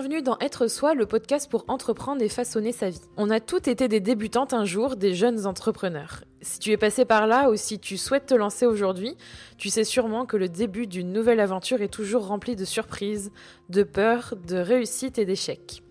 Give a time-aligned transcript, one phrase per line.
[0.00, 3.00] Bienvenue dans Être Soi, le podcast pour entreprendre et façonner sa vie.
[3.16, 6.22] On a toutes été des débutantes un jour, des jeunes entrepreneurs.
[6.40, 9.16] Si tu es passé par là ou si tu souhaites te lancer aujourd'hui,
[9.56, 13.32] tu sais sûrement que le début d'une nouvelle aventure est toujours rempli de surprises,
[13.70, 15.82] de peurs, de réussites et d'échecs.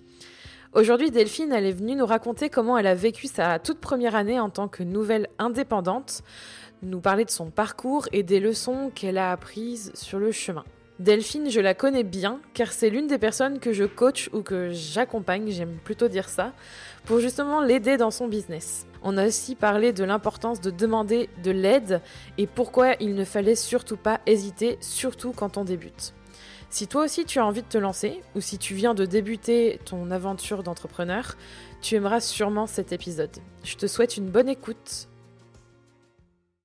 [0.72, 4.50] Aujourd'hui, Delphine, est venue nous raconter comment elle a vécu sa toute première année en
[4.50, 6.24] tant que nouvelle indépendante,
[6.82, 10.64] nous parler de son parcours et des leçons qu'elle a apprises sur le chemin.
[11.00, 14.72] Delphine, je la connais bien car c'est l'une des personnes que je coach ou que
[14.72, 16.54] j'accompagne, j'aime plutôt dire ça,
[17.06, 18.88] pour justement l'aider dans son business.
[19.04, 22.02] On a aussi parlé de l'importance de demander de l'aide
[22.40, 26.16] et pourquoi il ne fallait surtout pas hésiter, surtout quand on débute.
[26.72, 29.80] Si toi aussi tu as envie de te lancer ou si tu viens de débuter
[29.86, 31.36] ton aventure d'entrepreneur,
[31.80, 33.38] tu aimeras sûrement cet épisode.
[33.64, 35.08] Je te souhaite une bonne écoute.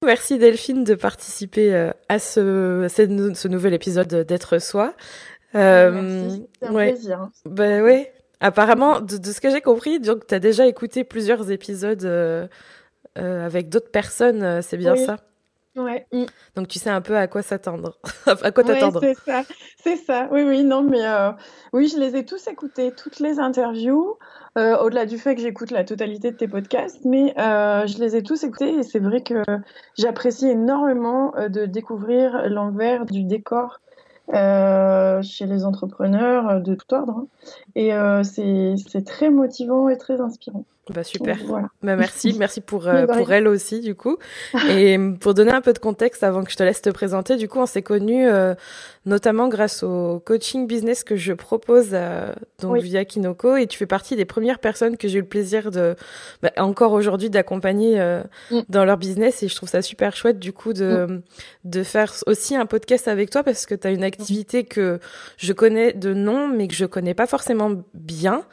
[0.02, 4.94] Merci Delphine de participer euh, à ce, ce nouvel épisode d'être soi.
[5.54, 7.28] Euh, c'est un plaisir.
[7.44, 8.12] Bah ouais.
[8.40, 12.48] Apparemment, de, ce que j'ai compris, donc tu as déjà écouté plusieurs épisodes euh,
[13.16, 15.18] avec d'autres personnes, c'est bien ça?
[15.74, 16.06] Ouais.
[16.54, 19.00] Donc tu sais un peu à quoi s'attendre, à quoi t'attendre.
[19.00, 19.42] c'est ça,
[19.82, 20.28] c'est ça.
[20.30, 21.02] Oui, oui, non, mais
[21.72, 24.18] oui, je les ai tous écoutés, toutes les interviews.
[24.58, 28.16] Euh, au-delà du fait que j'écoute la totalité de tes podcasts, mais euh, je les
[28.16, 29.42] ai tous écoutés et c'est vrai que
[29.96, 33.80] j'apprécie énormément euh, de découvrir l'envers du décor
[34.30, 37.18] chez les entrepreneurs de tout ordre.
[37.18, 37.26] Hein.
[37.74, 37.90] Et
[38.24, 40.64] c'est très motivant et très inspirant.
[40.90, 41.38] Bah super.
[41.82, 44.18] Bah, merci, merci pour pour elle aussi du coup.
[44.68, 47.48] Et pour donner un peu de contexte avant que je te laisse te présenter, du
[47.48, 48.28] coup on s'est connus
[49.04, 53.86] notamment grâce au coaching business que je propose euh, donc via Kinoko et tu fais
[53.86, 55.96] partie des premières personnes que j'ai eu le plaisir de
[56.40, 58.60] bah, encore aujourd'hui d'accompagner euh, mm.
[58.68, 61.22] dans leur business et je trouve ça super chouette du coup de mm.
[61.64, 65.00] de faire aussi un podcast avec toi parce que tu as une activité que
[65.36, 68.44] je connais de nom mais que je connais pas forcément bien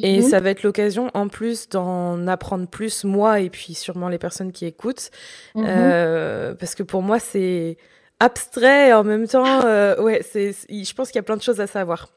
[0.00, 0.22] et mm-hmm.
[0.22, 4.52] ça va être l'occasion en plus d'en apprendre plus moi et puis sûrement les personnes
[4.52, 5.10] qui écoutent
[5.54, 5.64] mm-hmm.
[5.66, 7.76] euh, parce que pour moi c'est
[8.20, 11.42] abstrait et en même temps, euh, ouais, c'est, je pense qu'il y a plein de
[11.42, 12.08] choses à savoir.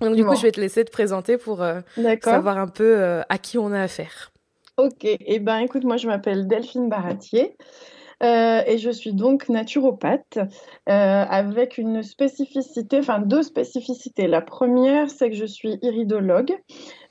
[0.00, 1.80] Donc du coup, je vais te laisser te présenter pour euh,
[2.22, 4.32] savoir un peu à qui on a affaire.
[4.78, 7.54] Ok, et eh ben écoute, moi je m'appelle Delphine Baratier.
[8.22, 10.38] Et je suis donc naturopathe
[10.86, 14.26] avec une spécificité, enfin deux spécificités.
[14.26, 16.56] La première, c'est que je suis iridologue.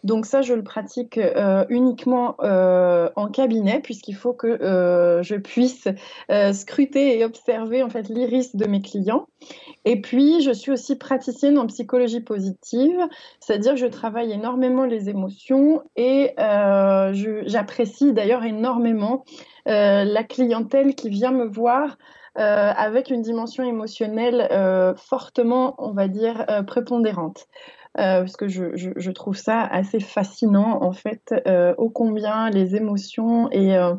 [0.04, 5.36] Donc ça, je le pratique euh, uniquement euh, en cabinet puisqu'il faut que euh, je
[5.36, 5.88] puisse
[6.54, 9.28] scruter et observer en fait l'iris de mes clients.
[9.86, 13.00] Et puis, je suis aussi praticienne en psychologie positive,
[13.40, 19.24] c'est-à-dire que je travaille énormément les émotions et j'apprécie d'ailleurs énormément
[19.70, 21.98] la clientèle qui vient me voir
[22.36, 24.50] avec une dimension émotionnelle
[24.98, 27.48] fortement, on va dire, prépondérante.
[27.98, 33.50] Euh, parce que je, trouve ça assez fascinant, en fait, euh, ô combien les émotions
[33.52, 33.96] et euh,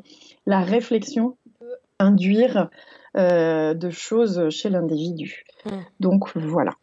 [0.47, 2.71] la réflexion peuvent induire
[3.17, 5.45] de choses chez l'individu.
[5.67, 5.71] Mm.
[5.99, 6.75] Donc voilà.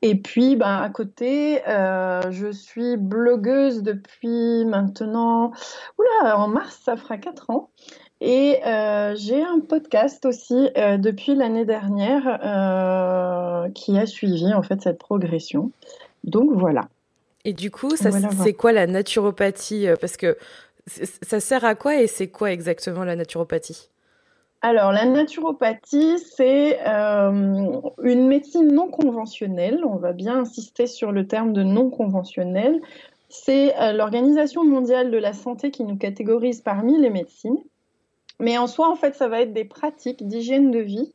[0.00, 5.50] Et puis, ben, à côté, je suis blogueuse depuis maintenant,
[5.98, 7.70] oula, en mars, ça fera 4 ans.
[8.24, 8.60] Et
[9.16, 12.38] j'ai un podcast aussi depuis l'année dernière
[13.74, 15.72] qui a suivi en fait cette progression.
[16.24, 16.82] Donc voilà.
[17.44, 18.10] Et du coup, ça,
[18.42, 20.36] c'est quoi la naturopathie euh, Parce que
[20.86, 23.88] ça sert à quoi et c'est quoi exactement la naturopathie?
[24.62, 29.80] Alors, la naturopathie, c'est euh, une médecine non conventionnelle.
[29.84, 32.80] On va bien insister sur le terme de non conventionnel.
[33.28, 37.58] C'est euh, l'Organisation mondiale de la santé qui nous catégorise parmi les médecines.
[38.42, 41.14] Mais en soi, en fait, ça va être des pratiques d'hygiène de vie.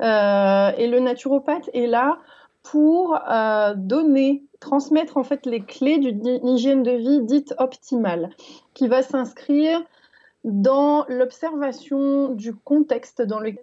[0.00, 2.18] et le naturopathe est là
[2.70, 8.30] pour euh, donner, transmettre en fait les clés d'une hygiène de vie dite optimale,
[8.74, 9.82] qui va s'inscrire
[10.44, 13.62] dans l'observation du contexte dans lequel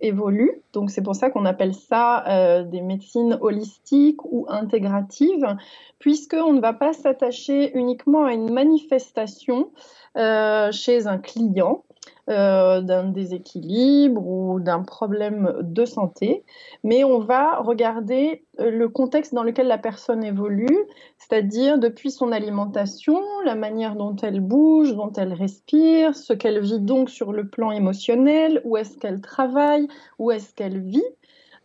[0.00, 0.62] évolue.
[0.72, 5.56] Donc c'est pour ça qu'on appelle ça euh, des médecines holistiques ou intégratives,
[5.98, 9.70] puisqu'on ne va pas s'attacher uniquement à une manifestation
[10.16, 11.84] euh, chez un client,
[12.30, 16.44] euh, d'un déséquilibre ou d'un problème de santé,
[16.84, 20.78] mais on va regarder euh, le contexte dans lequel la personne évolue,
[21.16, 26.80] c'est-à-dire depuis son alimentation, la manière dont elle bouge, dont elle respire, ce qu'elle vit
[26.80, 29.88] donc sur le plan émotionnel, où est-ce qu'elle travaille,
[30.18, 31.02] où est-ce qu'elle vit.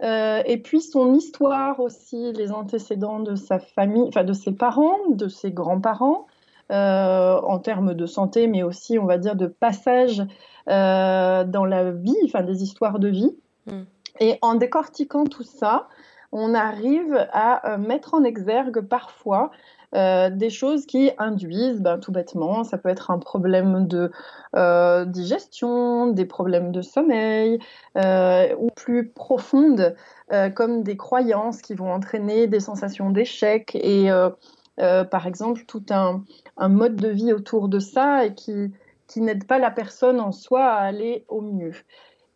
[0.01, 4.97] Euh, et puis son histoire aussi, les antécédents de sa famille, enfin de ses parents,
[5.09, 6.27] de ses grands-parents,
[6.69, 10.23] en termes de santé, mais aussi, on va dire, de passage
[10.69, 13.35] euh, dans la vie, enfin des histoires de vie.
[13.67, 13.81] Mm.
[14.19, 15.87] Et en décortiquant tout ça,
[16.31, 19.51] on arrive à mettre en exergue parfois
[19.93, 24.11] des choses qui induisent, ben, tout bêtement, ça peut être un problème de
[25.05, 27.59] digestion, des problèmes de sommeil,
[27.95, 29.95] ou plus profondes,
[30.55, 34.09] comme des croyances qui vont entraîner des sensations d'échec et
[34.77, 36.23] par exemple tout un,
[36.57, 38.71] un, mode de vie autour de ça et qui,
[39.07, 41.73] qui n'aide pas la personne en soi à aller au mieux.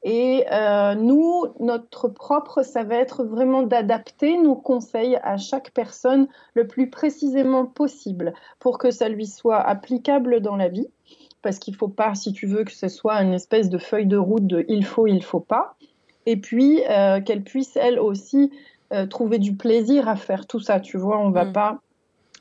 [0.03, 6.27] Et euh, nous, notre propre, ça va être vraiment d'adapter nos conseils à chaque personne
[6.53, 10.87] le plus précisément possible pour que ça lui soit applicable dans la vie.
[11.41, 14.05] Parce qu'il ne faut pas, si tu veux, que ce soit une espèce de feuille
[14.05, 15.75] de route de il faut, il faut pas.
[16.25, 18.51] Et puis, euh, qu'elle puisse, elle aussi,
[18.93, 20.79] euh, trouver du plaisir à faire tout ça.
[20.79, 21.53] Tu vois, on ne va mm.
[21.53, 21.81] pas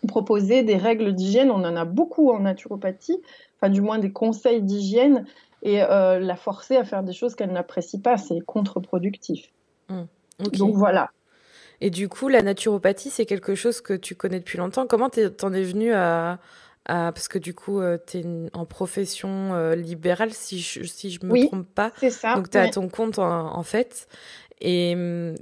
[0.06, 1.50] proposer des règles d'hygiène.
[1.50, 3.20] On en a beaucoup en naturopathie,
[3.56, 5.26] enfin, du moins des conseils d'hygiène
[5.62, 9.50] et euh, la forcer à faire des choses qu'elle n'apprécie pas, c'est contre-productif.
[9.88, 10.02] Mmh.
[10.52, 11.10] Donc voilà.
[11.80, 14.86] Et du coup, la naturopathie, c'est quelque chose que tu connais depuis longtemps.
[14.86, 16.38] Comment t'en es venu à,
[16.86, 18.24] Parce que du coup, euh, tu es
[18.54, 21.92] en profession euh, libérale, si je, si je me trompe pas.
[21.98, 22.34] c'est ça.
[22.34, 24.08] Donc tu es à ton compte, en, fait.
[24.60, 25.34] Et hum,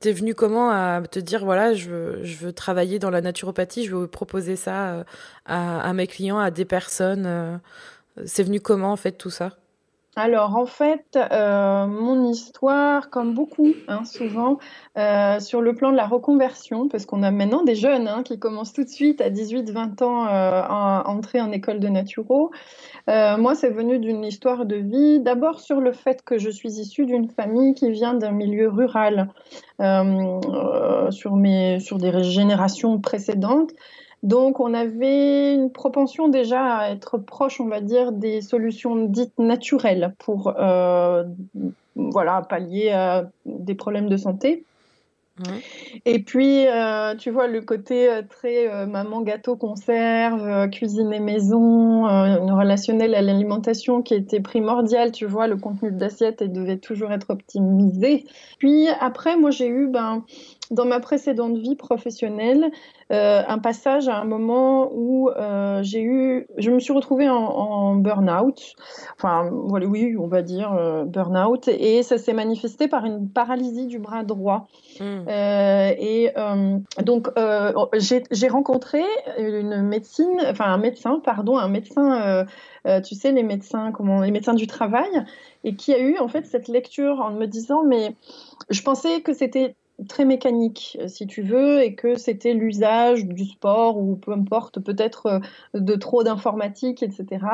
[0.00, 3.84] t'es venu comment à te dire voilà je veux, je veux travailler dans la naturopathie,
[3.86, 5.04] je veux proposer ça
[5.46, 7.60] à, à mes clients, à des personnes.
[8.26, 9.59] C'est venu comment en fait tout ça?
[10.20, 14.58] Alors en fait, euh, mon histoire, comme beaucoup, hein, souvent,
[14.98, 18.38] euh, sur le plan de la reconversion, parce qu'on a maintenant des jeunes hein, qui
[18.38, 22.50] commencent tout de suite à 18-20 ans euh, à entrer en école de naturo.
[23.08, 27.06] moi, c'est venu d'une histoire de vie, d'abord sur le fait que je suis issue
[27.06, 29.30] d'une famille qui vient d'un milieu rural,
[31.10, 31.36] sur
[31.98, 33.72] des générations précédentes.
[34.22, 39.38] Donc, on avait une propension déjà à être proche, on va dire, des solutions dites
[39.38, 41.24] naturelles pour euh,
[41.94, 44.64] voilà, pallier à des problèmes de santé.
[46.04, 52.52] Et puis, euh, tu vois, le côté euh, très maman gâteau conserve, cuisiner maison, une
[52.52, 58.26] relationnelle à l'alimentation qui était primordial, tu vois, le contenu d'assiette devait toujours être optimisé.
[58.58, 60.24] Puis après, moi, j'ai eu, ben,
[60.70, 62.70] dans ma précédente vie professionnelle,
[63.10, 67.96] euh, un passage à un moment où euh, j'ai eu, je me suis retrouvée en,
[67.96, 68.74] burn-out,
[69.16, 73.86] enfin voilà, oui, on va dire euh, burn-out, et ça s'est manifesté par une paralysie
[73.86, 74.68] du bras droit.
[75.00, 75.28] Hmm.
[75.28, 76.32] et
[77.04, 77.28] donc
[77.94, 79.02] j'ai rencontré
[79.38, 82.46] une médecine, enfin un médecin, pardon, un médecin,
[83.04, 85.10] tu sais les médecins, comment, les médecins du travail,
[85.64, 88.14] et qui a eu en fait cette lecture en me disant mais
[88.70, 89.74] je pensais que c'était
[90.08, 94.80] très mécanique, euh, si tu veux, et que c'était l'usage du sport ou peu importe,
[94.80, 95.38] peut-être euh,
[95.74, 97.44] de trop d'informatique, etc.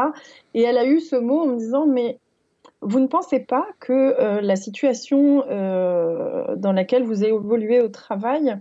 [0.54, 2.18] Et elle a eu ce mot en me disant, mais
[2.82, 8.56] vous ne pensez pas que euh, la situation dans laquelle vous évoluez au travail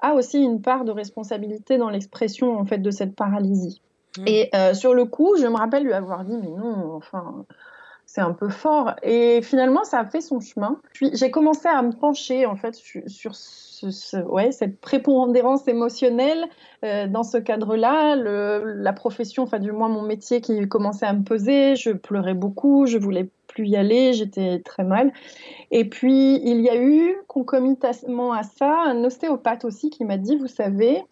[0.00, 3.80] a aussi une part de responsabilité dans l'expression en fait de cette paralysie?
[4.18, 4.24] Mmh.
[4.26, 7.46] Et sur le coup, je me rappelle lui avoir dit mais non, enfin
[8.12, 8.94] c'est un peu fort.
[9.02, 10.78] Et finalement, ça a fait son chemin.
[10.92, 13.32] Puis j'ai commencé à me pencher en fait sur,
[14.28, 16.44] ouais, cette prépondérance émotionnelle
[16.84, 21.24] euh, dans ce cadre-là, la profession, enfin du moins mon métier qui commençait à me
[21.24, 21.74] peser.
[21.74, 25.12] Je pleurais beaucoup, je voulais plus y aller, j'étais très mal.
[25.70, 30.36] Et puis il y a eu concomitamment à ça un ostéopathe aussi qui m'a dit,
[30.36, 31.02] vous savez,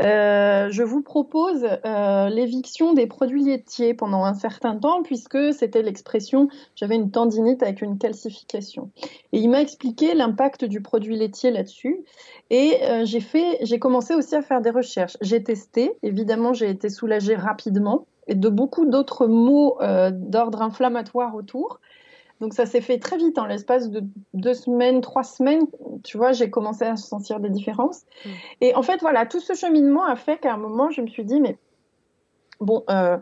[0.00, 5.82] euh, je vous propose euh, l'éviction des produits laitiers pendant un certain temps, puisque c'était
[5.82, 8.90] l'expression j'avais une tendinite avec une calcification.
[9.32, 12.04] Et il m'a expliqué l'impact du produit laitier là-dessus.
[12.50, 13.22] Et euh, j'ai
[13.62, 15.16] j'ai commencé aussi à faire des recherches.
[15.20, 19.78] J'ai testé, évidemment, j'ai été soulagée rapidement et de beaucoup d'autres maux
[20.10, 21.80] d'ordre inflammatoire autour.
[22.40, 24.02] Donc ça s'est fait très vite, en l'espace de
[24.34, 25.66] deux semaines, trois semaines,
[26.04, 28.02] tu vois, j'ai commencé à sentir des différences.
[28.24, 28.30] Mm.
[28.60, 31.24] Et en fait, voilà, tout ce cheminement a fait qu'à un moment, je me suis
[31.24, 31.56] dit, mais
[32.60, 33.16] bon, euh,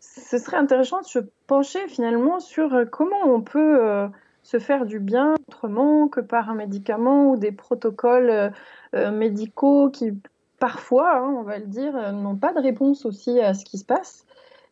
[0.00, 4.08] ce serait intéressant de se pencher finalement sur euh, comment on peut euh,
[4.42, 8.52] se faire du bien autrement que par un médicament ou des protocoles
[8.92, 10.12] médicaux qui
[10.58, 13.84] parfois, hein, on va le dire, n'ont pas de réponse aussi à ce qui se
[13.84, 14.25] passe.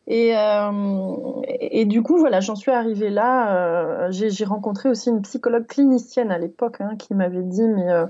[0.07, 4.07] Et, euh, et, du coup, voilà, j'en suis arrivée là.
[4.07, 8.05] Euh, j'ai rencontré aussi une psychologue clinicienne à l'époque hein, qui m'avait dit, mais euh,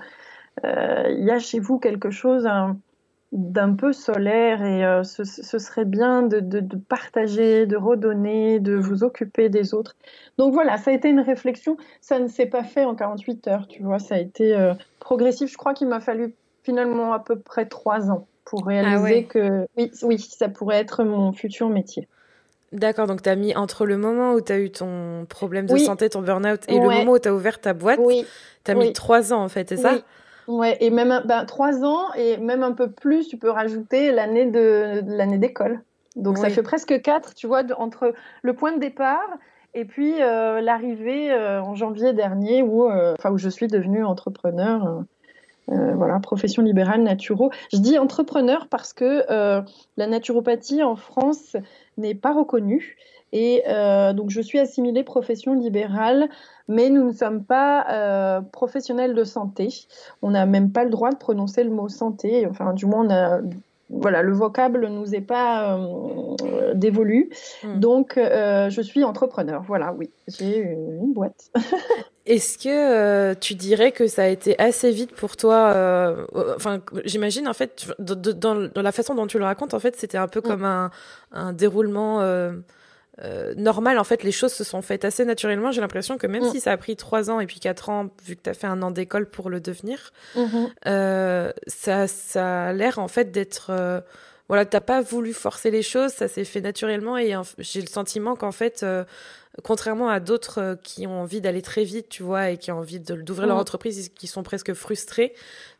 [0.66, 2.48] euh, il y a chez vous quelque chose
[3.32, 9.74] d'un peu solaire et ce, serait bien de, partager, de redonner, de vous occuper des
[9.74, 9.96] autres.
[10.38, 11.78] Donc voilà, ça a été une réflexion.
[12.02, 15.52] Ça ne s'est pas fait en 48 heures, tu vois, ça a été progressif.
[15.52, 19.68] Je crois qu'il m'a fallu finalement à peu près trois ans pour ah réaliser que
[19.78, 22.08] oui, oui, ça pourrait être mon futur métier.
[22.72, 25.78] D'accord, donc tu as mis entre le moment où tu as eu ton problème de
[25.78, 28.00] santé, ton burn-out, et le moment où tu as ouvert ta boîte,
[28.64, 29.96] tu as mis trois ans en fait, c'est ça
[30.48, 34.46] Ouais, et même ben, trois ans et même un peu plus, tu peux rajouter l'année
[34.46, 35.82] de, l'année d'école.
[36.16, 39.38] Donc ça fait presque quatre, tu vois, entre le point de départ
[39.74, 45.04] et puis euh, l'arrivée euh, en janvier dernier où, euh, où je suis devenue entrepreneur.
[45.68, 47.52] Voilà, profession libérale naturo.
[47.74, 49.24] Je dis entrepreneur parce que
[49.98, 51.56] la naturopathie en France
[51.98, 52.98] n'est pas reconnue.
[53.34, 53.64] Et
[54.14, 56.30] donc, je suis assimilée profession libérale,
[56.68, 59.70] mais nous ne sommes pas professionnels de santé.
[60.22, 62.46] On n'a même pas le droit de prononcer le mot santé.
[62.48, 63.42] Enfin, du moins, on a
[63.90, 67.30] voilà, le vocable nous est pas euh, dévolu.
[67.64, 67.80] Hmm.
[67.80, 69.64] Donc, euh, je suis entrepreneur.
[69.68, 71.52] Voilà, oui, j'ai une boîte.
[72.26, 77.48] Est-ce que euh, tu dirais que ça a été assez vite pour toi Enfin, j'imagine
[77.48, 80.44] en fait, dans, la façon dont tu le racontes, en fait, c'était un peu hmm.
[80.44, 80.92] comme un,
[81.32, 82.22] un déroulement
[83.24, 83.98] euh, normal.
[83.98, 85.72] En fait, les choses se sont faites assez naturellement.
[85.72, 86.52] J'ai l'impression que même mm.
[86.52, 88.68] si ça a pris trois ans et puis quatre ans, vu que tu as fait
[88.68, 90.70] un an d'école pour le devenir, mm-hmm.
[90.88, 93.68] euh, ça, ça a l'air en fait d'être.
[93.70, 94.02] Euh,
[94.48, 98.36] voilà, t'as pas voulu forcer les choses, ça s'est fait naturellement et j'ai le sentiment
[98.36, 99.04] qu'en fait, euh,
[99.64, 102.80] contrairement à d'autres euh, qui ont envie d'aller très vite, tu vois, et qui ont
[102.80, 103.62] envie d'ouvrir leur mm.
[103.62, 105.34] entreprise, qui sont presque frustrés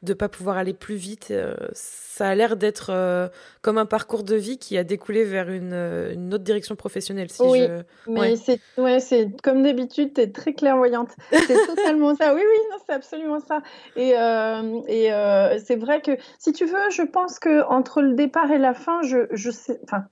[0.04, 3.28] de pas pouvoir aller plus vite, euh, ça a l'air d'être euh,
[3.62, 7.30] comme un parcours de vie qui a découlé vers une, une autre direction professionnelle.
[7.30, 7.68] Si oui,
[8.08, 11.10] mais c'est ouais, c'est comme d'habitude, tu es très clairvoyante.
[11.32, 12.34] C'est totalement ça.
[12.36, 13.62] Oui, oui, c'est absolument ça.
[13.96, 18.60] Et, et c'est vrai que si tu veux, je pense que entre le départ et
[18.60, 20.06] la fin, je, je sais, enfin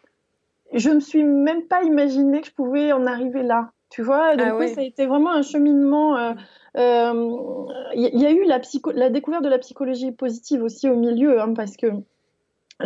[0.74, 3.72] je me suis même pas imaginé que je pouvais en arriver là.
[3.90, 6.18] Tu vois, donc ah ça a été vraiment un cheminement.
[6.18, 6.36] Il
[6.80, 8.60] euh, euh, y, a eu la,
[8.96, 11.88] la découverte de la psychologie positive aussi au milieu, hein, parce que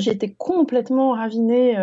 [0.05, 1.77] été complètement ravinée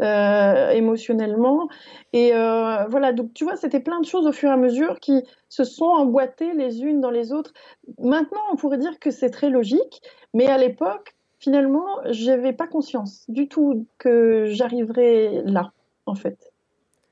[0.00, 1.68] euh, émotionnellement.
[2.12, 5.24] Et voilà, donc tu vois, c'était plein de choses au fur et à mesure qui
[5.48, 7.52] se sont emboîtées les unes dans les autres.
[7.98, 10.02] Maintenant, on pourrait dire que c'est très logique,
[10.34, 15.72] mais à l'époque, finalement, j'avais pas conscience du tout que j'arriverais là,
[16.06, 16.52] en fait.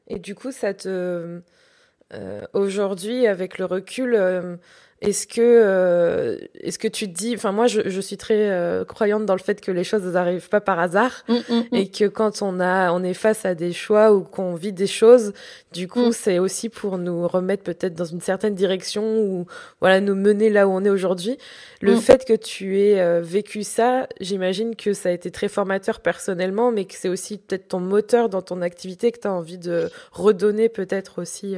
[0.06, 0.50] Et du coup.
[2.12, 4.56] Euh, aujourd'hui, avec le recul, euh,
[5.02, 8.84] est-ce que, euh, est-ce que tu te dis, enfin moi je, je suis très euh,
[8.84, 11.64] croyante dans le fait que les choses n'arrivent pas par hasard mm, mm, mm.
[11.72, 14.86] et que quand on a, on est face à des choix ou qu'on vit des
[14.86, 15.32] choses,
[15.72, 19.46] du coup c'est aussi pour nous remettre peut-être dans une certaine direction ou
[19.80, 21.38] voilà nous mener là où on est aujourd'hui.
[21.80, 26.00] Le fait que tu aies euh, vécu ça, j'imagine que ça a été très formateur
[26.00, 29.56] personnellement, mais que c'est aussi peut-être ton moteur dans ton activité que tu as envie
[29.56, 31.56] de redonner peut-être aussi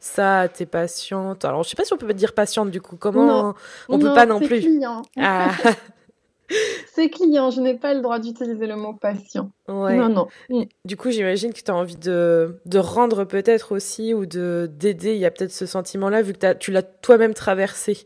[0.00, 1.44] ça tes patientes.
[1.44, 3.54] Alors je sais pas si on peut dire patiente du coup Comment
[3.88, 5.02] on peut pas non plus client.
[5.18, 5.50] Ah.
[6.94, 9.50] c'est client, je n'ai pas le droit d'utiliser le mot patient.
[9.68, 10.28] Non, non.
[10.48, 10.64] Mm.
[10.84, 15.14] Du coup, j'imagine que tu as envie de, de rendre peut-être aussi ou de d'aider.
[15.14, 18.04] Il y a peut-être ce sentiment-là, vu que tu l'as toi-même traversé.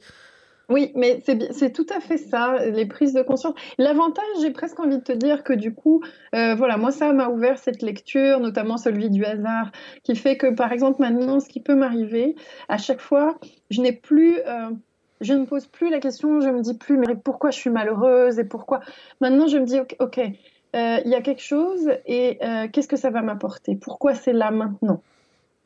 [0.70, 3.54] Oui, mais c'est tout à fait ça, les prises de conscience.
[3.76, 6.02] L'avantage, j'ai presque envie de te dire que du coup,
[6.34, 9.72] euh, voilà, moi, ça m'a ouvert cette lecture, notamment celui du hasard,
[10.04, 12.34] qui fait que, par exemple, maintenant, ce qui peut m'arriver,
[12.68, 13.38] à chaque fois,
[13.70, 14.38] je n'ai plus...
[14.46, 14.70] Euh,
[15.20, 18.38] je ne pose plus la question, je me dis plus, mais pourquoi je suis malheureuse
[18.38, 18.80] et pourquoi?
[19.20, 22.38] Maintenant, je me dis, ok, euh, il y a quelque chose et
[22.72, 23.76] qu'est-ce que ça va m'apporter?
[23.76, 25.02] Pourquoi c'est là maintenant?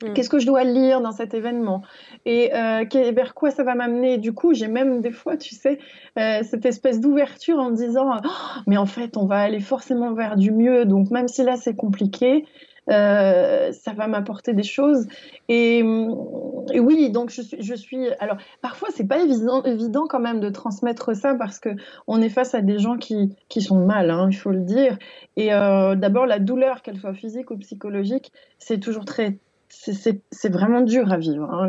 [0.02, 0.12] Mm.
[0.12, 1.82] Qu'est-ce que je dois lire dans cet événement?
[2.24, 4.18] Et euh, vers quoi ça va m'amener?
[4.18, 5.78] Du coup, j'ai même des fois, tu sais,
[6.18, 8.28] euh, cette espèce d'ouverture en me disant oh,
[8.66, 10.84] Mais en fait, on va aller forcément vers du mieux.
[10.84, 12.44] Donc, même si là, c'est compliqué,
[12.90, 15.08] euh, ça va m'apporter des choses.
[15.48, 18.08] Et, oui, donc je suis, je suis.
[18.20, 21.70] Alors, parfois, c'est pas évident, évident quand même de transmettre ça parce que
[22.06, 24.96] on est face à des gens qui, qui sont mal, hein, il faut le dire.
[25.36, 29.38] Et d'abord, la douleur, qu'elle soit physique ou psychologique, c'est toujours très
[29.80, 31.48] c'est vraiment dur à vivre.
[31.52, 31.68] Hein.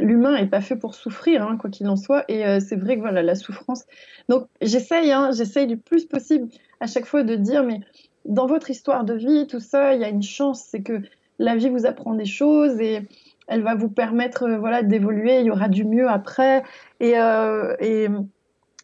[0.00, 2.24] L'humain n'est pas fait pour souffrir, hein, quoi qu'il en soit.
[2.28, 3.84] Et euh, c'est vrai que voilà, la souffrance.
[4.28, 6.48] Donc j'essaye, hein, j'essaye du plus possible
[6.80, 7.80] à chaque fois de dire, mais
[8.24, 11.02] dans votre histoire de vie, tout ça, il y a une chance, c'est que
[11.38, 13.06] la vie vous apprend des choses et
[13.48, 15.40] elle va vous permettre, euh, voilà, d'évoluer.
[15.40, 16.62] Il y aura du mieux après.
[17.00, 18.04] Et, euh, et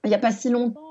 [0.05, 0.88] il n'y a pas si longtemps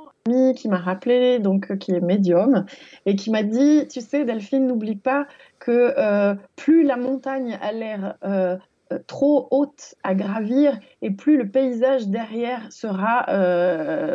[0.55, 2.65] qui m'a rappelé, donc qui est médium,
[3.05, 5.27] et qui m'a dit, tu sais, Delphine, n'oublie pas
[5.59, 8.57] que euh, plus la montagne a l'air euh,
[8.91, 13.25] euh, trop haute à gravir et plus le paysage derrière sera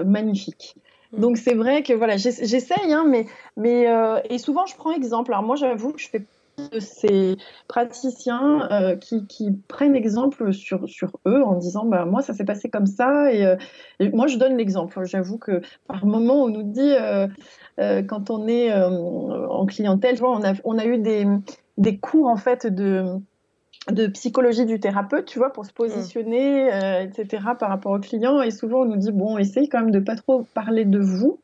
[0.04, 0.76] magnifique.
[1.12, 1.21] Mm.
[1.21, 3.26] Donc c'est vrai que voilà, j'essaye, hein, mais,
[3.57, 3.87] mais
[4.31, 5.33] et souvent je prends exemple.
[5.33, 6.25] Alors moi j'avoue que je fais
[6.59, 10.87] de ces praticiens qui, qui, prennent exemple sur,
[11.26, 13.56] eux en disant bah, moi ça s'est passé comme ça et,
[14.12, 15.04] moi je donne l'exemple.
[15.04, 16.94] J'avoue que par moment on nous dit
[17.78, 21.26] euh, quand on est euh, en clientèle, on a, on a eu des,
[21.78, 23.18] des cours en fait de
[23.90, 26.68] de psychologie du thérapeute, tu vois, pour se positionner,
[27.02, 28.40] etc., par rapport au client.
[28.40, 31.40] Et souvent, on nous dit, bon, essaye quand même de pas trop parler de vous.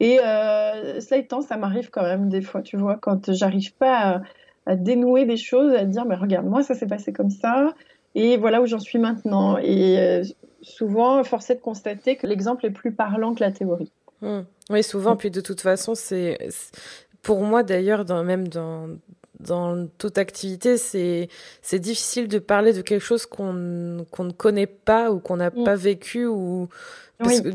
[0.00, 4.22] Et cela étant, ça m'arrive quand même des fois, tu vois, quand j'arrive pas à,
[4.66, 7.74] dénouer des choses, à dire, mais regarde, moi, ça s'est passé comme ça,
[8.14, 9.58] et voilà où j'en suis maintenant.
[9.58, 10.22] Et
[10.62, 13.92] souvent, force est de constater que l'exemple est plus parlant que la théorie.
[14.22, 14.40] Mmh.
[14.70, 15.16] Oui, souvent.
[15.16, 16.38] Puis de toute façon, c'est
[17.22, 18.88] pour moi d'ailleurs, même dans,
[19.40, 21.28] dans toute activité, c'est
[21.62, 25.50] c'est difficile de parler de quelque chose qu'on qu'on ne connaît pas ou qu'on n'a
[25.50, 25.64] mmh.
[25.64, 26.68] pas vécu ou
[27.18, 27.50] parce que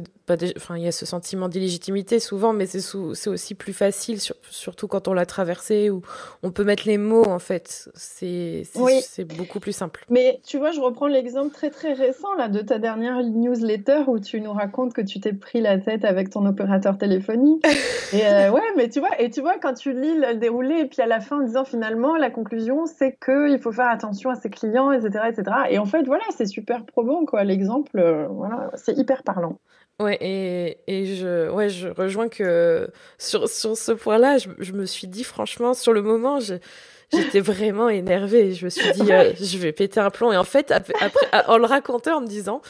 [0.58, 4.20] enfin, il y a ce sentiment d'illégitimité souvent, mais c'est c'est aussi plus facile,
[4.50, 6.02] surtout quand on l'a traversé, où
[6.44, 7.90] on peut mettre les mots, en fait.
[7.96, 8.64] C'est
[9.02, 10.06] c'est beaucoup plus simple.
[10.10, 14.20] Mais tu vois, je reprends l'exemple très très récent là, de ta dernière newsletter où
[14.20, 17.66] tu nous racontes que tu t'es pris la tête avec ton opérateur téléphonique.
[18.14, 20.86] et euh, ouais, mais tu vois, et tu vois, quand tu lis le déroulé, et
[20.86, 24.36] puis à la fin en disant finalement, la conclusion, c'est qu'il faut faire attention à
[24.36, 25.26] ses clients, etc.
[25.30, 25.58] etc.
[25.70, 27.44] Et en fait, voilà, c'est super probant, quoi.
[27.44, 29.60] L'exemple, euh, voilà, c'est hyper parlant.
[30.00, 34.86] Ouais, et, et je, ouais, je rejoins que sur, sur ce point-là, je, je, me
[34.86, 38.54] suis dit, franchement, sur le moment, j'étais vraiment énervée.
[38.54, 40.32] Je me suis dit, euh, je vais péter un plomb.
[40.32, 42.62] Et en fait, après, en le racontant, en me disant,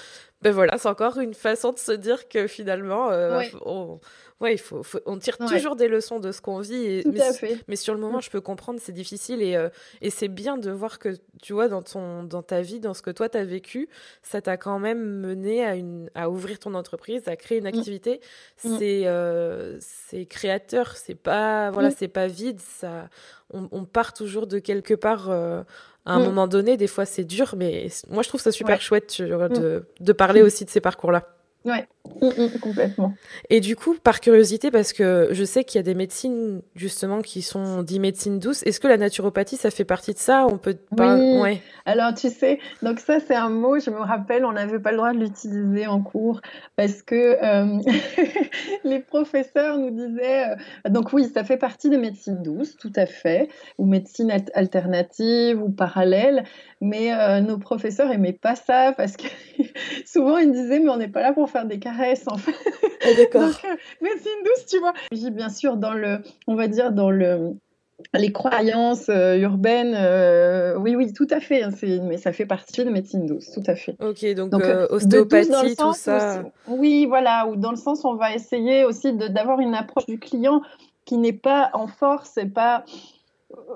[0.42, 4.00] ben voilà, c'est encore une façon de se dire que finalement, euh, on,
[4.42, 6.86] ouais, il faut, on tire toujours des leçons de ce qu'on vit.
[6.86, 7.60] Et, Tout mais, à fait.
[7.68, 9.70] mais sur le moment, je peux comprendre, c'est difficile et, euh,
[10.02, 13.02] et c'est bien de voir que, tu vois, dans, ton, dans ta vie, dans ce
[13.02, 13.90] que toi, tu as vécu,
[14.24, 17.68] ça t'a quand même mené à, une, à ouvrir ton entreprise, à créer une mm.
[17.68, 18.22] activité.
[18.64, 18.78] Mm.
[18.78, 21.96] C'est euh, c'est créateur, c'est pas, voilà, mm.
[21.98, 22.60] c'est pas vide.
[22.60, 23.10] Ça,
[23.54, 25.30] on, on, part toujours de quelque part.
[25.30, 25.64] Euh,
[26.06, 29.22] à un moment donné, des fois c'est dur, mais moi je trouve ça super chouette
[29.22, 31.39] de, de parler aussi de ces parcours-là.
[31.66, 31.86] Ouais,
[32.22, 33.14] mm, mm, complètement.
[33.50, 37.22] Et du coup, par curiosité, parce que je sais qu'il y a des médecines justement
[37.22, 40.48] qui sont dites médecines douces, est-ce que la naturopathie, ça fait partie de ça?
[40.50, 41.18] On peut pas.
[41.18, 41.40] Oui.
[41.40, 41.62] Ouais.
[41.86, 44.98] Alors tu sais, donc ça c'est un mot, je me rappelle, on n'avait pas le
[44.98, 46.40] droit de l'utiliser en cours
[46.78, 47.80] parce que euh,
[48.86, 50.52] les professeurs nous disaient.
[50.52, 55.62] Euh, donc oui, ça fait partie des médecines douces, tout à fait, ou médecine alternative
[55.62, 56.46] ou parallèle,
[56.82, 59.28] mais euh, nos professeurs aimaient pas ça parce que
[60.06, 62.56] souvent ils disaient mais on n'est pas là pour faire des caresses en fait.
[63.02, 63.44] Ah, d'accord.
[63.44, 64.94] Donc euh, médecine douce, tu vois.
[65.14, 67.54] J'ai bien sûr dans le, on va dire dans le
[68.14, 69.96] les croyances euh, urbaines,
[70.82, 71.64] oui, oui, tout à fait.
[71.64, 73.96] Hein, mais ça fait partie de médecine douce, tout à fait.
[74.02, 74.54] Ok, donc,
[74.90, 76.44] ostéopathie, tout ça.
[76.68, 80.62] oui, voilà, ou dans le sens, on va essayer aussi d'avoir une approche du client
[81.06, 82.84] qui n'est pas en force et pas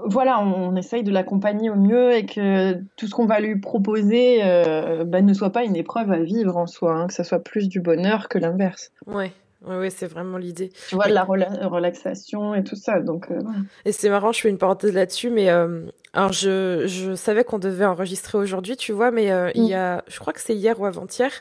[0.06, 4.42] voilà, on, essaye de l'accompagner au mieux et que tout ce qu'on va lui proposer
[4.44, 7.40] euh, bah, ne soit pas une épreuve à vivre en soi, hein, que ce soit
[7.40, 8.92] plus du bonheur que l'inverse.
[9.08, 9.32] Ouais.
[9.66, 10.74] Oui, c'est vraiment l'idée.
[10.90, 13.00] Tu vois, de la relaxation et tout ça.
[13.00, 13.40] Donc, euh,
[13.86, 17.60] Et c'est marrant, je fais une parenthèse là-dessus, mais euh, alors je, je savais qu'on
[17.60, 19.76] devait enregistrer aujourd'hui, tu vois, mais il y mm.
[19.76, 21.32] a, je crois que c'est hier ou avant-hier,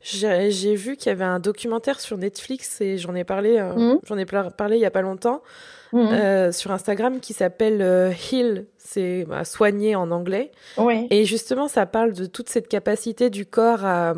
[0.00, 4.00] j'ai vu qu'il y avait un documentaire sur Netflix et j'en ai parlé, mm.
[4.08, 5.40] j'en ai parlé il y a pas longtemps.
[5.92, 6.08] Mhm.
[6.12, 10.50] Euh, sur Instagram qui s'appelle euh, Heal, c'est bah, soigner en anglais.
[10.76, 11.06] Oui.
[11.10, 14.14] Et justement, ça parle de toute cette capacité du corps à,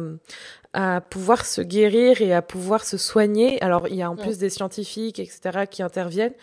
[0.72, 3.62] à pouvoir se guérir et à pouvoir se soigner.
[3.62, 6.34] Alors, il y a en plus des scientifiques, etc., qui interviennent.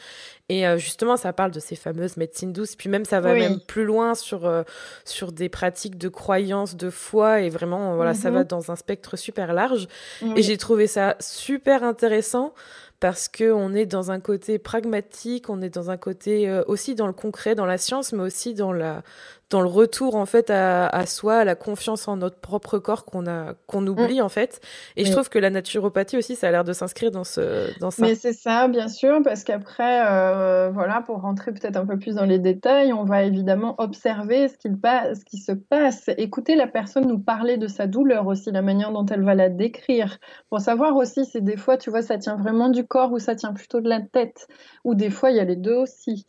[0.49, 2.77] Et euh, justement, ça parle de ces fameuses médecines douces.
[2.77, 4.49] Puis même, ça va même plus loin sur,
[5.03, 7.41] sur des pratiques de croyance, de foi.
[7.41, 8.47] Et vraiment, voilà, ça va mhm.
[8.47, 9.87] dans un spectre super large.
[10.37, 12.53] Et j'ai trouvé ça super intéressant
[12.99, 16.95] parce que on est dans un côté pragmatique, on est dans un côté euh, aussi
[16.95, 19.03] dans le concret, dans la science, mais aussi dans la
[19.49, 23.05] dans le retour en fait à, à soi, à la confiance en notre propre corps
[23.05, 23.89] qu'on a qu'on mm.
[23.89, 24.59] oublie en fait.
[24.95, 27.91] Et je trouve que la naturopathie aussi, ça a l'air de s'inscrire dans ce dans
[27.91, 28.01] ça.
[28.01, 32.15] Mais c'est ça, bien sûr, parce qu'après, euh, voilà, pour rentrer peut-être un peu plus
[32.15, 34.57] dans les détails, on va évidemment observer ce
[35.25, 39.05] qui se passe, écouter la personne nous parler de sa douleur aussi, la manière dont
[39.05, 42.69] elle va la décrire, pour savoir aussi si des fois, tu vois, ça tient vraiment
[42.69, 44.47] du corps ou ça tient plutôt de la tête,
[44.83, 46.25] ou des fois il y a les deux aussi.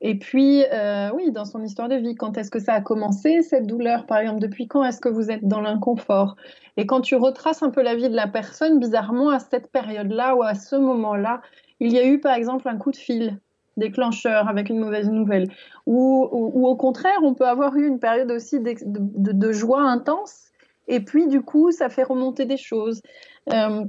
[0.00, 3.42] Et puis, euh, oui, dans son histoire de vie, quand est-ce que ça a commencé,
[3.42, 6.36] cette douleur Par exemple, depuis quand est-ce que vous êtes dans l'inconfort?
[6.76, 10.36] Et quand tu retraces un peu la vie de la personne, bizarrement, à cette période-là
[10.36, 11.42] ou à ce moment-là,
[11.80, 13.38] il y a eu, par exemple, un coup de fil
[13.76, 15.48] déclencheur avec une mauvaise nouvelle.
[15.86, 20.50] Ou, ou, au contraire, on peut avoir eu une période aussi de, de, joie intense.
[20.86, 23.00] Et puis, du coup, ça fait remonter des choses.
[23.52, 23.84] Euh,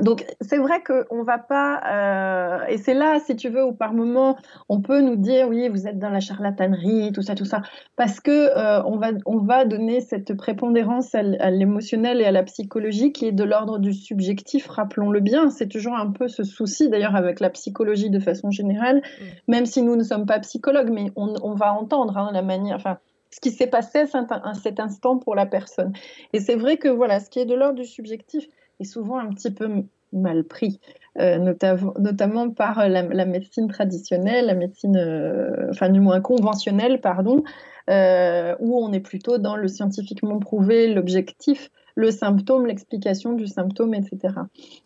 [0.00, 3.94] donc c'est vrai qu'on va pas, euh, et c'est là, si tu veux, où par
[3.94, 4.36] moment
[4.68, 7.62] on peut nous dire oui, vous êtes dans la charlatanerie, tout ça, tout ça,
[7.96, 12.42] parce que euh, on va on va donner cette prépondérance à, l'émotionnel et à la
[12.42, 14.66] psychologie qui est de l'ordre du subjectif.
[14.66, 18.96] Rappelons-le bien, c'est toujours un peu ce souci d'ailleurs avec la psychologie de façon générale,
[18.96, 19.24] mm.
[19.46, 22.76] même si nous ne sommes pas psychologues, mais on, on va entendre hein, la manière,
[22.76, 22.98] enfin
[23.30, 25.92] ce qui s'est passé à cet instant pour la personne.
[26.32, 28.46] Et c'est vrai que voilà, ce qui est de l'ordre du subjectif
[28.80, 29.68] est souvent un petit peu
[30.14, 30.80] mal pris,
[31.18, 37.42] euh, notamment par la, médecine traditionnelle, la médecine, euh, enfin du moins conventionnelle, pardon,
[37.90, 43.94] euh, où on est plutôt dans le scientifiquement prouvé, l'objectif, le symptôme, l'explication du symptôme,
[43.94, 44.34] etc.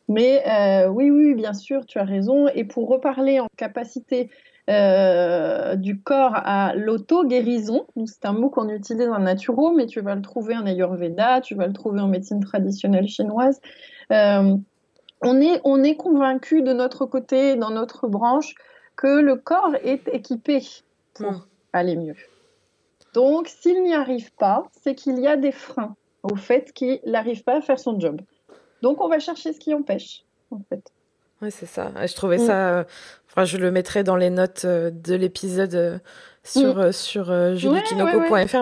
[0.09, 0.43] Mais
[0.89, 2.49] oui, oui, bien sûr, tu as raison.
[2.49, 4.31] Et pour reparler en capacité
[4.69, 7.87] du corps à l'auto-guérison.
[8.05, 11.55] C'est un mot qu'on utilise en naturo, mais tu vas le trouver en Ayurveda, tu
[11.55, 13.61] vas le trouver en médecine traditionnelle chinoise.
[14.13, 14.57] Euh,
[15.23, 18.55] on est, on est convaincu de notre côté, dans notre branche,
[18.97, 20.61] que le corps est équipé
[21.15, 21.43] pour hmm.
[21.73, 22.17] aller mieux.
[23.15, 27.43] Donc, s'il n'y arrive pas, c'est qu'il y a des freins au fait qu'il n'arrive
[27.43, 28.21] pas à faire son job.
[28.83, 30.93] Donc, on va chercher ce qui empêche, en fait.
[31.41, 31.93] Oui, c'est ça.
[32.05, 32.79] Je trouvais ça.
[32.79, 32.85] Euh,
[33.31, 35.99] enfin, je le mettrai dans les notes euh, de l'épisode euh,
[36.43, 36.93] sur, mm.
[36.93, 37.31] sur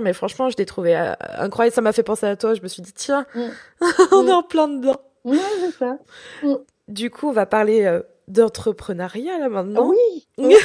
[0.03, 1.75] mais franchement, je l'ai trouvé incroyable.
[1.75, 2.55] Ça m'a fait penser à toi.
[2.55, 3.49] Je me suis dit, tiens, mm.
[4.12, 5.01] on est en plein dedans.
[5.25, 5.99] Oui, c'est ça.
[6.43, 6.57] Mm.
[6.89, 9.91] Du coup, on va parler d'entrepreneuriat là maintenant.
[9.91, 10.27] Oui.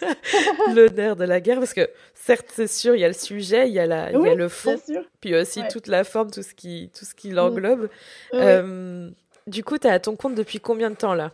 [0.74, 3.68] le nerf de la guerre, parce que certes, c'est sûr, il y a le sujet,
[3.68, 4.76] il y a, la, il y a le fond,
[5.20, 7.88] puis aussi toute la forme, tout ce qui, tout ce qui l'englobe.
[9.48, 11.32] du coup, tu es à ton compte depuis combien de temps là?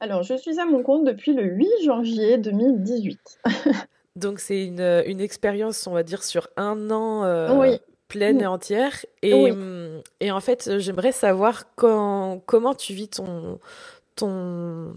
[0.00, 3.40] Alors, je suis à mon compte depuis le 8 janvier 2018.
[4.16, 7.76] Donc, c'est une, une expérience, on va dire, sur un an euh,
[8.08, 9.04] pleine et entière.
[9.22, 13.58] Et, hum, et en fait, j'aimerais savoir quand, comment tu vis ton,
[14.14, 14.94] ton,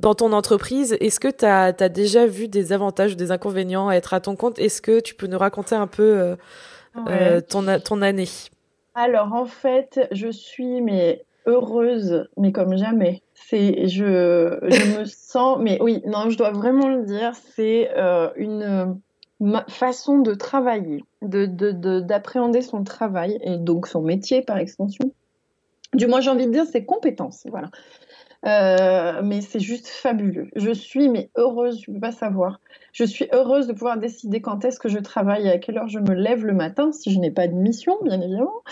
[0.00, 0.96] dans ton entreprise.
[1.00, 4.34] Est-ce que tu as, déjà vu des avantages ou des inconvénients à être à ton
[4.34, 4.58] compte?
[4.58, 6.36] Est-ce que tu peux nous raconter un peu euh,
[7.08, 8.28] euh, ton, ton année?
[8.94, 13.22] Alors en fait, je suis mais heureuse, mais comme jamais.
[13.34, 18.30] C'est, je, je me sens, mais oui, non, je dois vraiment le dire, c'est euh,
[18.36, 19.00] une
[19.68, 21.46] façon de travailler, de,
[22.00, 25.12] d'appréhender son travail et donc son métier par extension.
[25.94, 27.70] Du moins, j'ai envie de dire ses compétences, voilà.
[28.46, 30.48] Euh, mais c'est juste fabuleux.
[30.56, 32.60] Je suis mais heureuse, je ne peux pas savoir.
[32.92, 35.88] Je suis heureuse de pouvoir décider quand est-ce que je travaille et à quelle heure
[35.88, 38.62] je me lève le matin, si je n'ai pas de mission, bien évidemment.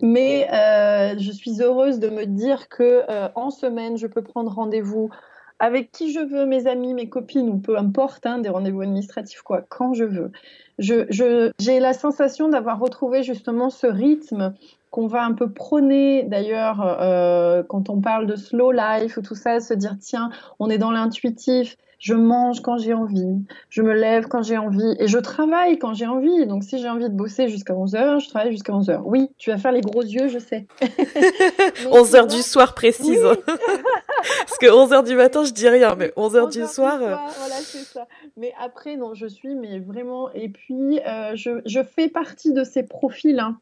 [0.00, 4.52] Mais euh, je suis heureuse de me dire que euh, en semaine, je peux prendre
[4.52, 5.10] rendez-vous
[5.58, 9.42] avec qui je veux, mes amis, mes copines, ou peu importe, hein, des rendez-vous administratifs,
[9.42, 10.30] quoi, quand je veux.
[10.78, 14.54] J'ai je, la sensation d'avoir retrouvé justement ce rythme
[14.90, 19.34] qu'on va un peu prôner d'ailleurs euh, quand on parle de slow life ou tout
[19.34, 23.94] ça, se dire tiens, on est dans l'intuitif, je mange quand j'ai envie, je me
[23.94, 26.46] lève quand j'ai envie et je travaille quand j'ai envie.
[26.46, 29.00] Donc si j'ai envie de bosser jusqu'à 11h, je travaille jusqu'à 11h.
[29.04, 30.66] Oui, tu vas faire les gros yeux, je sais.
[30.80, 33.22] 11h du soir précise.
[33.46, 36.94] Parce que 11h du matin, je dis rien, mais 11h, du, soir...
[37.00, 37.14] Euh.
[37.38, 38.06] Voilà, c'est ça.
[38.36, 40.30] Mais après, non, je suis mais vraiment...
[40.32, 43.58] Et puis, euh, je, je, fais partie de ces profils hein,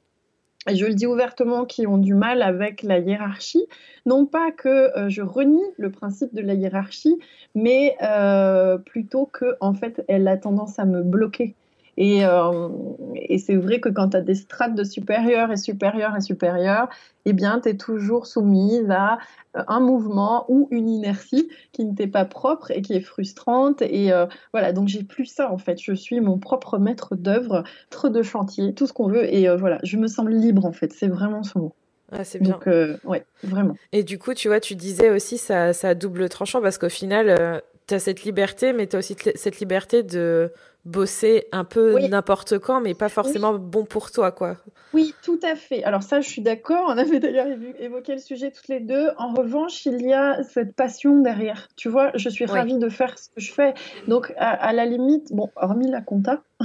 [0.72, 3.66] je le dis ouvertement, qui ont du mal avec la hiérarchie.
[4.07, 7.18] Non pas que euh, je renie le principe de la hiérarchie,
[7.55, 11.55] mais euh, plutôt que en fait, elle a tendance à me bloquer.
[11.96, 12.68] Et, euh,
[13.14, 16.88] et c'est vrai que quand tu as des strates de supérieur et supérieur et supérieur,
[17.24, 19.18] eh bien, tu es toujours soumise à
[19.57, 23.83] euh, un mouvement ou une inertie qui ne t'est pas propre et qui est frustrante.
[23.83, 25.80] Et euh, voilà, donc j'ai plus ça en fait.
[25.80, 29.33] Je suis mon propre maître d'œuvre, trop de chantier, tout ce qu'on veut.
[29.33, 30.92] Et voilà, je me sens libre en fait.
[30.92, 31.72] C'est vraiment ce mot.
[32.12, 32.52] Ah, c'est bien.
[32.52, 32.66] Donc,
[33.04, 33.74] ouais, vraiment.
[33.92, 37.62] Et du coup, tu vois, tu disais aussi ça, ça double tranchant parce qu'au final,
[37.87, 40.52] tu as cette liberté, mais tu as aussi cette liberté de
[40.85, 44.57] bosser un peu n'importe quand, mais pas forcément bon pour toi, quoi.
[44.92, 45.83] Oui, tout à fait.
[45.83, 46.85] Alors ça, je suis d'accord.
[46.87, 47.47] On avait d'ailleurs
[47.79, 49.09] évoqué le sujet toutes les deux.
[49.16, 51.68] En revanche, il y a cette passion derrière.
[51.77, 53.75] Tu vois, je suis ravie de faire ce que je fais.
[54.09, 56.42] Donc, à, la limite, bon, hormis la compta,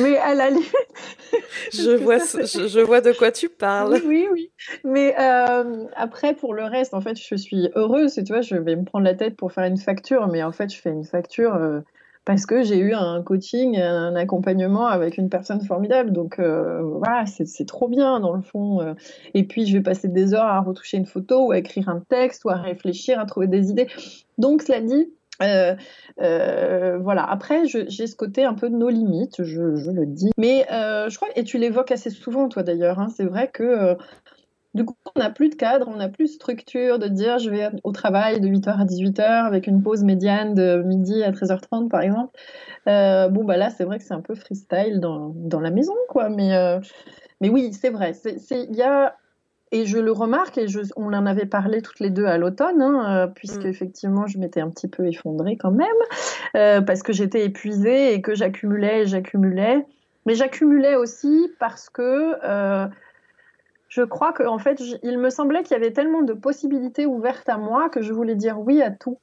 [0.00, 0.72] mais à la limite...
[1.72, 4.00] je, vois, je, vois de quoi tu parles.
[4.04, 4.50] Oui, oui,
[4.84, 8.14] Mais euh, après, pour le reste, en fait, je suis heureuse.
[8.14, 10.72] Tu vois, je vais me prendre la tête pour faire une facture, mais en fait,
[10.72, 11.54] je fais une facture...
[11.54, 11.80] Euh,
[12.24, 16.12] parce que j'ai eu un coaching, un accompagnement avec une personne formidable.
[16.12, 18.80] Donc euh, voilà, c'est trop bien dans le fond.
[18.80, 18.94] Euh.
[19.34, 22.00] Et puis je vais passer des heures à retoucher une photo ou à écrire un
[22.08, 23.88] texte ou à réfléchir, à trouver des idées.
[24.38, 25.74] Donc cela dit, euh,
[27.00, 27.24] voilà.
[27.28, 30.30] Après, j'ai ce côté un peu de nos limites, je, le dis.
[30.38, 33.96] Mais je crois, et tu l'évoques assez souvent, toi d'ailleurs, hein, c'est vrai que
[34.74, 37.50] du coup, on n'a plus de cadre, on n'a plus de structure de dire je
[37.50, 41.88] vais au travail de 8h à 18h avec une pause médiane de midi à 13h30
[41.88, 42.38] par exemple.
[42.88, 45.94] Euh, bon, bah là, c'est vrai que c'est un peu freestyle dans, dans, la maison,
[46.08, 46.30] quoi.
[46.30, 46.80] Mais, euh,
[47.40, 48.12] mais oui, c'est vrai.
[48.50, 49.14] Il y a,
[49.70, 52.80] et je le remarque, et je, on en avait parlé toutes les deux à l'automne,
[52.80, 53.68] hein, euh, puisque mm.
[53.68, 58.34] effectivement, je m'étais un petit peu effondrée quand même, parce que j'étais épuisée et que
[58.34, 59.86] j'accumulais et j'accumulais.
[60.24, 62.88] Mais j'accumulais aussi parce que
[63.92, 67.50] je crois qu'en en fait, il me semblait qu'il y avait tellement de possibilités ouvertes
[67.50, 69.18] à moi que je voulais dire oui à tout.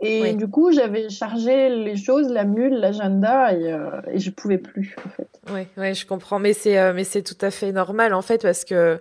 [0.00, 4.56] Et du coup, j'avais chargé les choses, la mule, l'agenda, et, euh, et je pouvais
[4.56, 5.28] plus, en fait.
[5.52, 6.38] Oui, ouais, je comprends.
[6.38, 8.98] Mais c'est, euh, mais c'est tout à fait normal, en fait, parce que,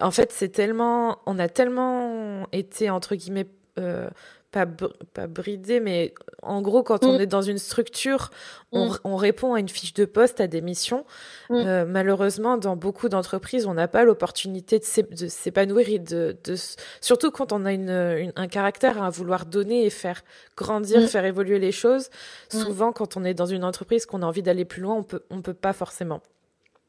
[0.00, 3.46] en fait, c'est tellement, on a tellement été, entre guillemets,
[3.78, 4.10] euh,
[4.52, 4.66] pas,
[5.14, 7.22] pas bridé, mais en gros, quand on mm.
[7.22, 8.30] est dans une structure,
[8.70, 8.98] on, mm.
[9.04, 11.06] on, répond à une fiche de poste, à des missions.
[11.48, 11.54] Mm.
[11.54, 16.54] Euh, malheureusement, dans beaucoup d'entreprises, on n'a pas l'opportunité de s'épanouir et de, de,
[17.00, 20.22] surtout quand on a une, un caractère à vouloir donner et faire
[20.54, 22.10] grandir, faire évoluer les choses.
[22.50, 25.22] Souvent, quand on est dans une entreprise, qu'on a envie d'aller plus loin, on peut,
[25.30, 26.20] on peut pas forcément.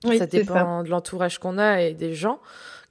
[0.04, 2.40] ça dépend de l'entourage qu'on a et des gens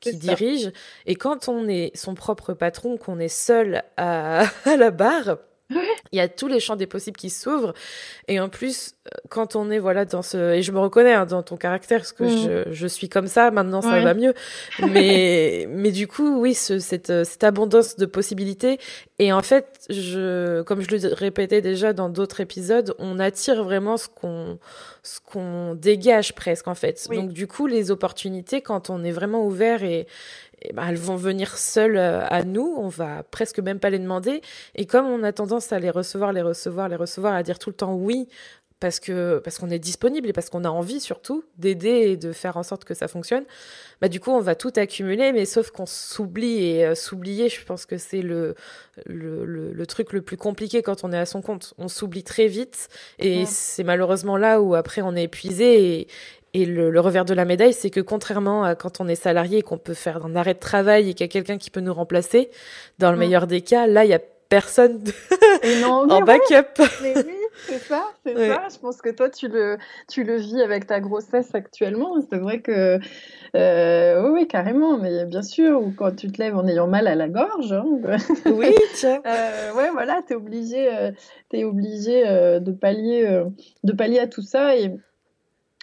[0.02, 0.70] qui dirige.
[1.06, 5.38] Et quand on est son propre patron, qu'on est seul à, à la barre,
[6.12, 7.74] il y a tous les champs des possibles qui s'ouvrent.
[8.28, 8.94] Et en plus,
[9.28, 12.12] quand on est voilà dans ce et je me reconnais hein, dans ton caractère parce
[12.12, 12.68] que mm.
[12.68, 14.34] je, je, suis comme ça maintenant ça va mieux.
[14.80, 18.78] Mais mais du coup oui ce, cette cette abondance de possibilités.
[19.18, 23.96] Et en fait je comme je le répétais déjà dans d'autres épisodes on attire vraiment
[23.96, 24.58] ce qu'on
[25.02, 27.08] ce qu'on dégage presque en fait.
[27.10, 30.06] Donc du coup les opportunités quand on est vraiment ouvert et
[30.64, 33.98] eh ben, elles vont venir seules euh, à nous, on va presque même pas les
[33.98, 34.42] demander.
[34.74, 37.70] Et comme on a tendance à les recevoir, les recevoir, les recevoir, à dire tout
[37.70, 38.28] le temps oui
[38.82, 42.32] parce que parce qu'on est disponible et parce qu'on a envie surtout d'aider et de
[42.32, 43.44] faire en sorte que ça fonctionne.
[44.00, 47.64] Bah du coup on va tout accumuler, mais sauf qu'on s'oublie et euh, s'oublier, je
[47.64, 48.56] pense que c'est le
[49.06, 51.74] le, le truc le plus compliqué quand on est à son compte.
[51.78, 52.88] On s'oublie très vite
[53.20, 56.08] et c'est malheureusement là où après on est épuisé et,
[56.54, 59.58] et le, le, revers de la médaille, c'est que contrairement à quand on est salarié
[59.58, 61.80] et qu'on peut faire un arrêt de travail et qu'il y a quelqu'un qui peut
[61.80, 62.50] nous remplacer,
[62.98, 64.20] dans le meilleur des cas, là, il y a
[64.52, 65.02] personne
[65.84, 66.82] en backup.
[67.02, 68.66] Mais oui, c'est ça, c'est ça.
[68.70, 69.78] Je pense que toi, tu le,
[70.10, 72.16] tu le vis avec ta grossesse actuellement.
[72.28, 72.98] C'est vrai que,
[73.56, 77.14] euh, oui, carrément, mais bien sûr, ou quand tu te lèves en ayant mal à
[77.14, 77.72] la gorge.
[77.72, 77.86] Hein,
[78.46, 79.22] oui, tiens.
[79.24, 81.12] euh, ouais, voilà, tu es obligé, euh,
[81.52, 83.44] es obligé euh, de, pallier, euh,
[83.84, 84.76] de pallier à tout ça.
[84.76, 84.90] Et,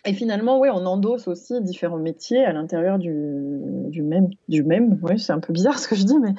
[0.06, 3.60] et finalement, oui, on endosse aussi différents métiers à l'intérieur du,
[3.90, 4.30] du, même.
[4.48, 4.98] Du même.
[5.02, 6.34] Oui, c'est un peu bizarre ce que je dis, mais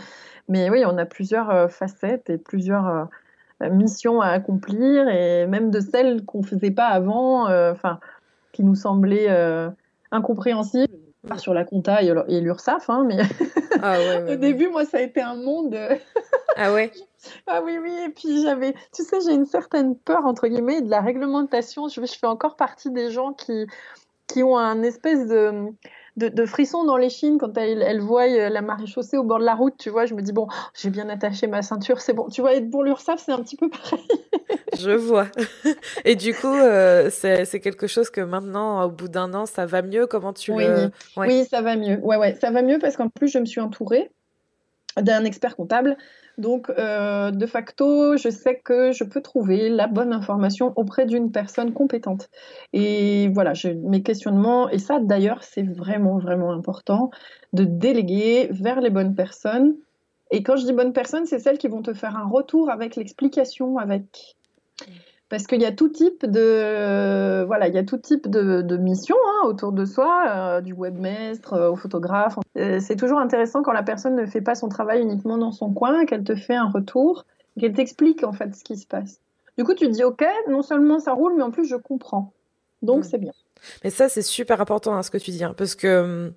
[0.49, 3.09] mais oui, on a plusieurs euh, facettes et plusieurs
[3.63, 8.01] euh, missions à accomplir, et même de celles qu'on ne faisait pas avant, euh, enfin,
[8.53, 9.29] qui nous semblaient
[10.11, 10.93] incompréhensibles
[11.29, 13.19] pas sur la compta et l'URSSAF, hein, mais
[13.83, 13.99] ah
[14.33, 15.77] au début, moi, ça a été un monde.
[16.57, 16.91] ah ouais
[17.47, 20.91] Ah oui, oui, et puis j'avais, tu sais, j'ai une certaine peur, entre guillemets, de
[20.91, 21.89] la réglementation.
[21.89, 23.67] Je, je fais encore partie des gens qui,
[24.27, 25.73] qui ont un espèce de,
[26.17, 29.39] de, frissons dans les chines quand elles, elles voient euh, la marée chaussée au bord
[29.39, 29.75] de la route.
[29.79, 32.29] Tu vois, je me dis, bon, j'ai bien attaché ma ceinture, c'est bon.
[32.29, 34.07] Tu vois, être pour l'URSSAF, c'est un petit peu pareil.
[34.79, 35.27] je vois.
[36.05, 39.83] Et du coup, euh, c'est quelque chose que maintenant, au bout d'un an, ça va
[39.83, 40.07] mieux?
[40.07, 40.67] Comment tu oui.
[40.67, 40.91] le...
[41.17, 41.99] Oui, ça va mieux.
[41.99, 44.11] Ouais, ouais, ça va mieux parce qu'en plus, je me suis entourée
[44.97, 45.97] d'un expert comptable
[46.41, 51.31] donc, euh, de facto, je sais que je peux trouver la bonne information auprès d'une
[51.31, 52.29] personne compétente.
[52.73, 57.11] Et voilà, j'ai mes questionnements, et ça d'ailleurs, c'est vraiment, vraiment important,
[57.53, 59.77] de déléguer vers les bonnes personnes.
[60.31, 62.97] Et quand je dis bonnes personnes, c'est celles qui vont te faire un retour avec
[62.97, 64.37] l'explication, avec
[65.31, 68.77] parce qu'il y a tout type de voilà, il y a tout type de, de
[68.77, 72.37] missions hein, autour de soi, euh, du webmestre euh, au photographe.
[72.59, 75.73] Euh, c'est toujours intéressant quand la personne ne fait pas son travail uniquement dans son
[75.73, 77.25] coin, qu'elle te fait un retour,
[77.59, 79.21] qu'elle t'explique en fait ce qui se passe.
[79.57, 82.33] Du coup, tu dis ok, non seulement ça roule, mais en plus je comprends.
[82.83, 83.33] Donc c'est bien.
[83.85, 86.33] Mais ça, c'est super important hein, ce que tu dis, hein, parce que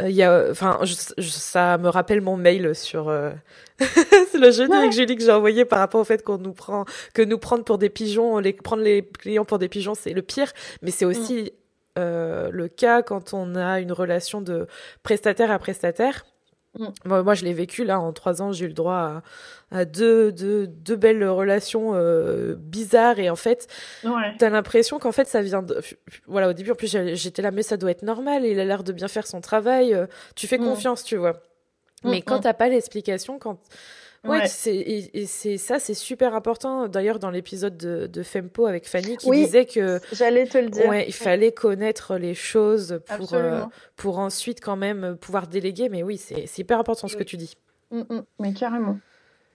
[0.00, 0.80] il y a, enfin,
[1.20, 3.08] ça me rappelle mon mail sur.
[3.08, 3.30] Euh...
[3.78, 6.84] c'est le jeudi avec Julie que j'ai envoyé par rapport au fait qu'on nous prend,
[7.12, 10.22] que nous prendre pour des pigeons, les prendre les clients pour des pigeons, c'est le
[10.22, 10.52] pire.
[10.82, 11.48] Mais c'est aussi mm.
[11.98, 14.66] euh, le cas quand on a une relation de
[15.02, 16.24] prestataire à prestataire.
[16.78, 17.22] Mm.
[17.22, 18.52] Moi, je l'ai vécu là en trois ans.
[18.52, 19.22] J'ai eu le droit
[19.70, 23.68] à, à deux, deux, deux, belles relations euh, bizarres et en fait,
[24.04, 24.34] ouais.
[24.38, 25.80] t'as l'impression qu'en fait ça vient de.
[26.26, 28.44] Voilà, au début en plus j'étais là, mais ça doit être normal.
[28.44, 29.94] Il a l'air de bien faire son travail.
[29.94, 30.64] Euh, tu fais mm.
[30.64, 31.34] confiance, tu vois.
[32.02, 33.58] Mm, mais quand t'as pas l'explication, quand
[34.24, 36.88] Ouais, c'est et, c'est ça, c'est super important.
[36.88, 40.88] D'ailleurs, dans l'épisode de, de Fempo avec Fanny, qui disait que j'allais te le dire.
[40.88, 43.62] Ouais, il fallait connaître les choses pour euh,
[43.96, 45.88] pour ensuite quand même pouvoir déléguer.
[45.88, 47.54] Mais oui, c'est hyper important ce que tu dis.
[47.90, 48.98] Mm, mm, mais carrément.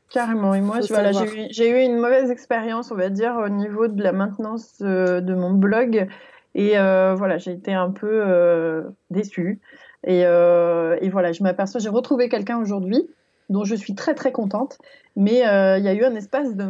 [0.10, 0.56] Carrément.
[0.56, 4.02] Et moi, voilà, j'ai eu, eu, une mauvaise expérience, on va dire, au niveau de
[4.02, 6.08] la maintenance de, de mon blog.
[6.56, 9.60] Et euh, voilà, j'ai été un peu euh, déçue.
[10.06, 13.08] Et, euh, et, voilà, je m'aperçois, j'ai retrouvé quelqu'un aujourd'hui
[13.50, 14.78] dont je suis très très contente.
[15.16, 16.66] Mais euh, il y a eu un espace de,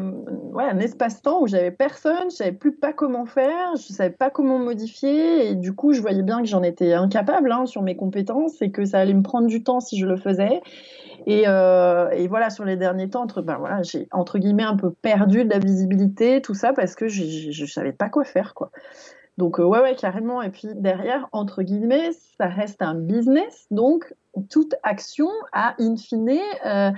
[0.54, 4.30] ouais, un espace-temps où j'avais personne, je savais plus pas comment faire, je savais pas
[4.30, 7.96] comment modifier, et du coup, je voyais bien que j'en étais incapable hein, sur mes
[7.96, 10.62] compétences et que ça allait me prendre du temps si je le faisais.
[11.28, 14.78] Et, euh, et voilà, sur les derniers temps, entre, ben voilà, j'ai entre guillemets un
[14.78, 18.54] peu perdu de la visibilité, tout ça parce que je, je savais pas quoi faire,
[18.56, 18.72] quoi.
[19.40, 20.42] Donc, euh, ouais, ouais, carrément.
[20.42, 23.68] Et puis derrière, entre guillemets, ça reste un business.
[23.72, 24.14] Donc,
[24.50, 26.92] toute action a, in fine, euh,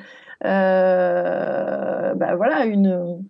[0.45, 3.23] euh, bah, voilà, une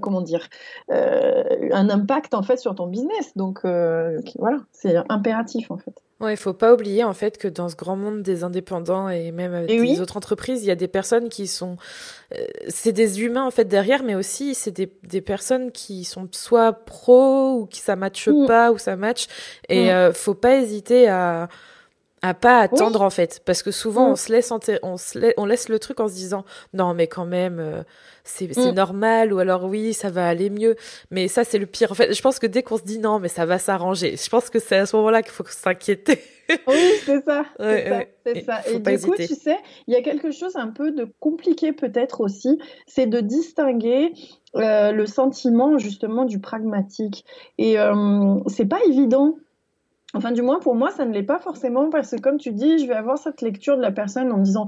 [0.00, 0.48] comment dire,
[0.88, 3.36] un impact en fait sur ton business.
[3.36, 6.02] Donc voilà, c'est impératif en fait.
[6.18, 9.32] Ouais, il faut pas oublier en fait que dans ce grand monde des indépendants et
[9.32, 11.76] même avec des autres entreprises, il y a des personnes qui sont,
[12.34, 16.26] euh, c'est des humains en fait derrière, mais aussi c'est des, des personnes qui sont
[16.32, 18.46] soit pro ou qui ça matche mm.
[18.46, 19.26] pas ou ça match.
[19.68, 19.90] Et mm.
[19.90, 21.50] euh, faut pas hésiter à
[22.22, 23.42] à pas attendre en fait.
[23.44, 24.12] Parce que souvent mm.
[24.12, 24.52] on se laisse
[24.82, 27.82] on se on laisse le truc en se disant non mais quand même euh,
[28.24, 28.70] c'est mm.
[28.70, 30.76] normal ou alors oui ça va aller mieux
[31.10, 31.92] mais ça c'est le pire.
[31.92, 34.28] En fait je pense que dès qu'on se dit non mais ça va s'arranger je
[34.28, 36.20] pense que c'est à ce moment-là qu'il faut s'inquiéter.
[36.66, 37.44] Oui c'est ça.
[38.26, 41.06] C'est ça, et, du coup tu sais il y a quelque chose un peu de
[41.20, 42.58] compliqué peut-être aussi.
[42.88, 44.12] C'est de distinguer
[44.56, 47.24] euh, le sentiment justement du pragmatique.
[47.58, 49.36] Et euh, c'est pas évident
[50.16, 52.78] Enfin, du moins, pour moi, ça ne l'est pas forcément parce que, comme tu dis,
[52.78, 54.66] je vais avoir cette lecture de la personne en me disant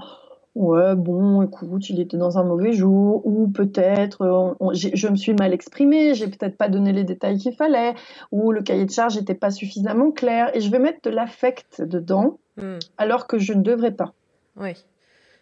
[0.54, 5.52] Ouais, bon, écoute, il était dans un mauvais jour, ou peut-être je me suis mal
[5.52, 7.94] exprimée, j'ai peut-être pas donné les détails qu'il fallait,
[8.32, 11.80] ou le cahier de charge n'était pas suffisamment clair, et je vais mettre de l'affect
[11.80, 12.78] dedans, hmm.
[12.96, 14.14] alors que je ne devrais pas.
[14.56, 14.72] Oui.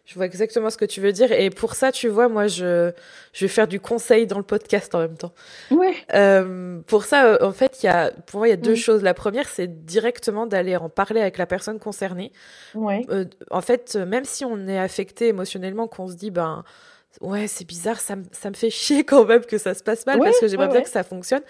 [0.06, 1.32] Je vois exactement ce que tu veux dire.
[1.32, 2.92] Et pour ça, tu vois, moi, je,
[3.32, 5.32] je vais faire du conseil dans le podcast en même temps.
[5.72, 5.94] Oui.
[6.14, 8.76] Euh, pour ça, euh, en fait, il y a, pour moi, il y a deux
[8.76, 9.02] choses.
[9.02, 12.30] La première, c'est directement d'aller en parler avec la personne concernée.
[12.74, 13.04] Ouais.
[13.10, 16.62] Euh, en fait, même si on est affecté émotionnellement, qu'on se dit, ben,
[17.20, 20.18] ouais, c'est bizarre, ça, ça me fait chier quand même que ça se passe mal
[20.18, 21.42] parce que j'aimerais bien que ça fonctionne.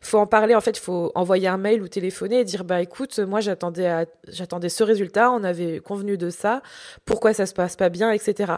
[0.00, 2.80] Faut en parler, en fait, il faut envoyer un mail ou téléphoner et dire, bah
[2.80, 6.62] écoute, moi j'attendais j'attendais ce résultat, on avait convenu de ça,
[7.04, 8.54] pourquoi ça se passe pas bien, etc.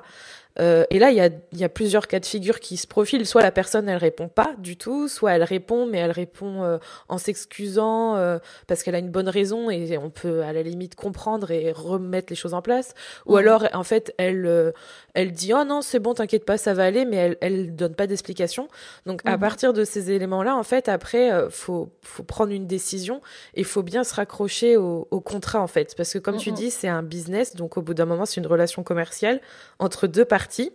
[0.61, 3.27] Euh, et là, il y a, y a, plusieurs cas de figure qui se profilent.
[3.27, 6.79] Soit la personne, elle répond pas du tout, soit elle répond, mais elle répond euh,
[7.09, 10.95] en s'excusant euh, parce qu'elle a une bonne raison et on peut à la limite
[10.95, 12.95] comprendre et remettre les choses en place.
[13.27, 14.73] Ou alors, en fait, elle,
[15.14, 17.95] elle dit oh non, c'est bon, t'inquiète pas, ça va aller, mais elle, elle donne
[17.95, 18.69] pas d'explication.
[19.07, 19.40] Donc à mhm.
[19.40, 23.21] partir de ces éléments-là, en fait, après, faut, faut prendre une décision
[23.55, 26.57] et faut bien se raccrocher au, au contrat en fait, parce que comme tu mhm.
[26.57, 29.40] dis, c'est un business, donc au bout d'un moment, c'est une relation commerciale
[29.79, 30.73] entre deux parties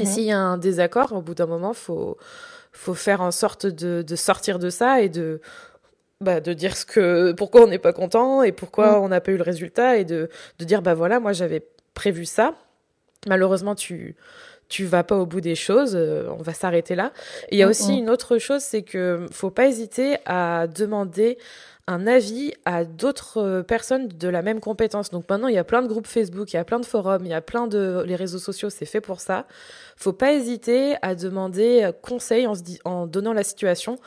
[0.00, 2.16] et s'il y a un désaccord, au bout d'un moment, faut
[2.72, 5.40] faut faire en sorte de, de sortir de ça et de
[6.20, 9.30] bah, de dire ce que pourquoi on n'est pas content et pourquoi on n'a pas
[9.30, 11.64] eu le résultat et de, de dire bah voilà moi j'avais
[11.94, 12.54] prévu ça.
[13.28, 14.16] Malheureusement tu
[14.68, 15.94] tu vas pas au bout des choses.
[15.94, 17.12] Euh, on va s'arrêter là.
[17.52, 17.98] Il y a mm, aussi mm.
[17.98, 21.38] une autre chose c'est que faut pas hésiter à demander
[21.86, 25.10] un avis à d'autres euh, personnes de la même compétence.
[25.10, 27.24] Donc maintenant, il y a plein de groupes Facebook, il y a plein de forums,
[27.24, 29.46] il y a plein de les réseaux sociaux, c'est fait pour ça.
[29.96, 33.98] Faut pas hésiter à demander euh, conseil en, se en donnant la situation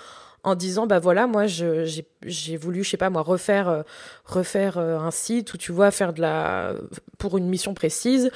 [0.44, 3.82] en disant bah voilà moi j'ai voulu je sais pas moi refaire euh,
[4.24, 6.74] refaire un site ou tu vois faire de la
[7.18, 8.30] pour une mission précise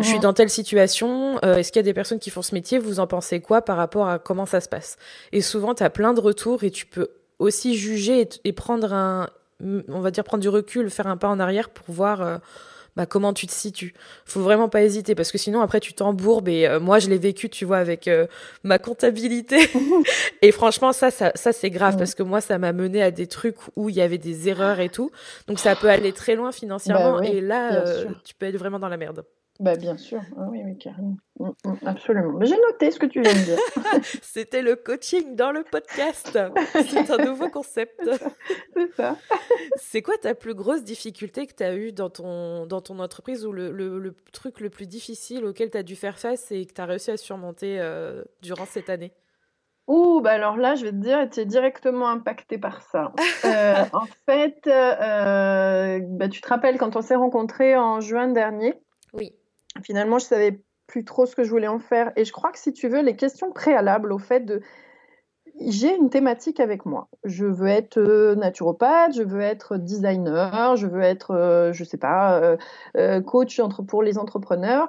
[0.00, 0.22] je suis mhm.
[0.22, 2.78] dans telle situation est-ce qu'il y a des personnes qui font ce métier?
[2.78, 4.96] Vous en pensez quoi par rapport à comment ça se passe?
[5.32, 9.28] Et souvent tu as plein de retours et tu peux aussi juger et, prendre un,
[9.62, 12.38] on va dire prendre du recul, faire un pas en arrière pour voir euh,
[12.96, 13.94] bah, comment tu te situes.
[14.24, 17.18] Faut vraiment pas hésiter parce que sinon après tu t'embourbes et euh, moi je l'ai
[17.18, 18.26] vécu, tu vois, avec euh,
[18.64, 19.68] ma comptabilité.
[20.42, 23.26] et franchement ça, ça, ça c'est grave parce que moi ça m'a mené à des
[23.26, 25.10] trucs où il y avait des erreurs et tout.
[25.46, 27.84] Donc ça peut aller très loin financièrement bah et là
[28.24, 29.24] tu peux être vraiment dans la merde.
[29.58, 31.16] Bah, bien sûr, ah oui, oui, carrément.
[31.38, 32.38] Mm, mm, absolument.
[32.42, 33.58] J'ai noté ce que tu viens de dire.
[34.22, 36.38] C'était le coaching dans le podcast.
[36.74, 38.00] C'est un nouveau concept.
[38.76, 39.16] C'est ça.
[39.76, 43.46] C'est quoi ta plus grosse difficulté que tu as eue dans ton, dans ton entreprise
[43.46, 46.74] ou le, le, truc le plus difficile auquel tu as dû faire face et que
[46.74, 49.12] tu as réussi à surmonter euh, durant cette année?
[49.86, 53.12] Ouh, bah alors là, je vais te dire, tu es directement impacté par ça.
[53.44, 58.74] Euh, en fait, euh, bah, tu te rappelles quand on s'est rencontrés en juin dernier?
[59.12, 59.32] Oui.
[59.82, 62.12] Finalement, je savais plus trop ce que je voulais en faire.
[62.16, 64.62] Et je crois que si tu veux, les questions préalables au fait de
[65.60, 67.08] j'ai une thématique avec moi.
[67.24, 71.96] Je veux être euh, naturopathe, je veux être designer, je veux être, euh, je sais
[71.96, 72.56] pas,
[72.96, 74.88] euh, coach entre, pour les entrepreneurs.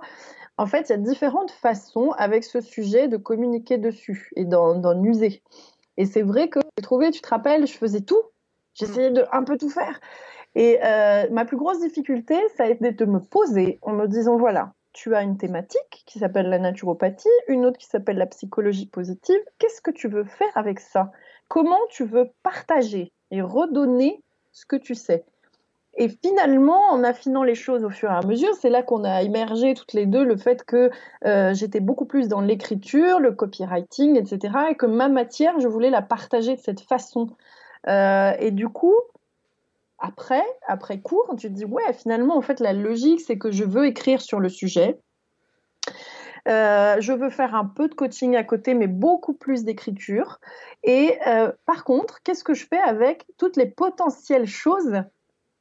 [0.57, 5.03] En fait, il y a différentes façons avec ce sujet de communiquer dessus et d'en
[5.03, 5.43] user.
[5.97, 8.21] Et c'est vrai que j'ai trouvé, tu te rappelles, je faisais tout.
[8.73, 9.99] J'essayais de un peu tout faire.
[10.55, 10.79] Et
[11.31, 15.13] ma plus grosse difficulté, ça a été de me poser en me disant voilà, tu
[15.13, 19.39] as une thématique qui s'appelle la naturopathie, une autre qui s'appelle la psychologie positive.
[19.59, 21.11] Qu'est-ce que tu veux faire avec ça?
[21.47, 25.23] Comment tu veux partager et redonner ce que tu sais?
[25.97, 29.21] Et finalement, en affinant les choses au fur et à mesure, c'est là qu'on a
[29.21, 30.89] immergé toutes les deux le fait que
[31.25, 34.53] euh, j'étais beaucoup plus dans l'écriture, le copywriting, etc.
[34.71, 37.27] Et que ma matière, je voulais la partager de cette façon.
[37.87, 38.95] Euh, et du coup,
[39.99, 43.63] après, après cours, tu te dis, ouais, finalement, en fait, la logique, c'est que je
[43.63, 44.99] veux écrire sur le sujet.
[46.47, 50.39] Euh, je veux faire un peu de coaching à côté, mais beaucoup plus d'écriture.
[50.83, 51.17] Et
[51.65, 55.01] par contre, qu'est-ce que je fais avec toutes les potentielles choses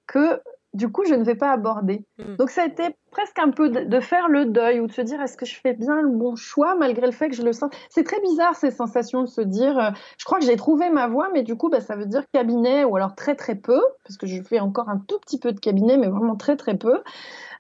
[0.07, 0.41] que
[0.77, 2.05] du coup, je ne vais pas aborder.
[2.19, 2.37] Hmm.
[2.37, 5.21] Donc, ça a été presque un peu de, faire le deuil ou de se dire
[5.23, 7.71] est-ce que je fais bien le bon choix malgré le fait que je le sens?
[7.89, 11.09] C'est très bizarre ces sensations de se dire euh, je crois que j'ai trouvé ma
[11.09, 14.19] voie, mais du coup, bah, ça veut dire cabinet ou alors très très peu, parce
[14.19, 17.03] que je fais encore un tout petit peu de cabinet, mais vraiment très très peu.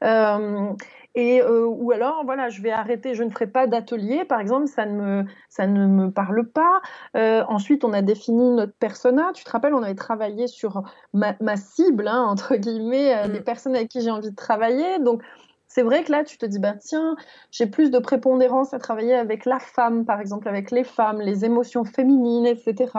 [0.05, 0.69] Euh,
[1.17, 4.69] et euh, ou alors voilà je vais arrêter je ne ferai pas d'atelier par exemple
[4.69, 6.81] ça ne me ça ne me parle pas
[7.17, 10.83] euh, ensuite on a défini notre persona tu te rappelles on avait travaillé sur
[11.15, 13.45] ma, ma cible hein, entre guillemets euh, les mm.
[13.45, 15.23] personnes avec qui j'ai envie de travailler donc
[15.69, 17.17] c'est vrai que là, tu te dis, bah tiens,
[17.51, 21.45] j'ai plus de prépondérance à travailler avec la femme, par exemple, avec les femmes, les
[21.45, 22.91] émotions féminines, etc.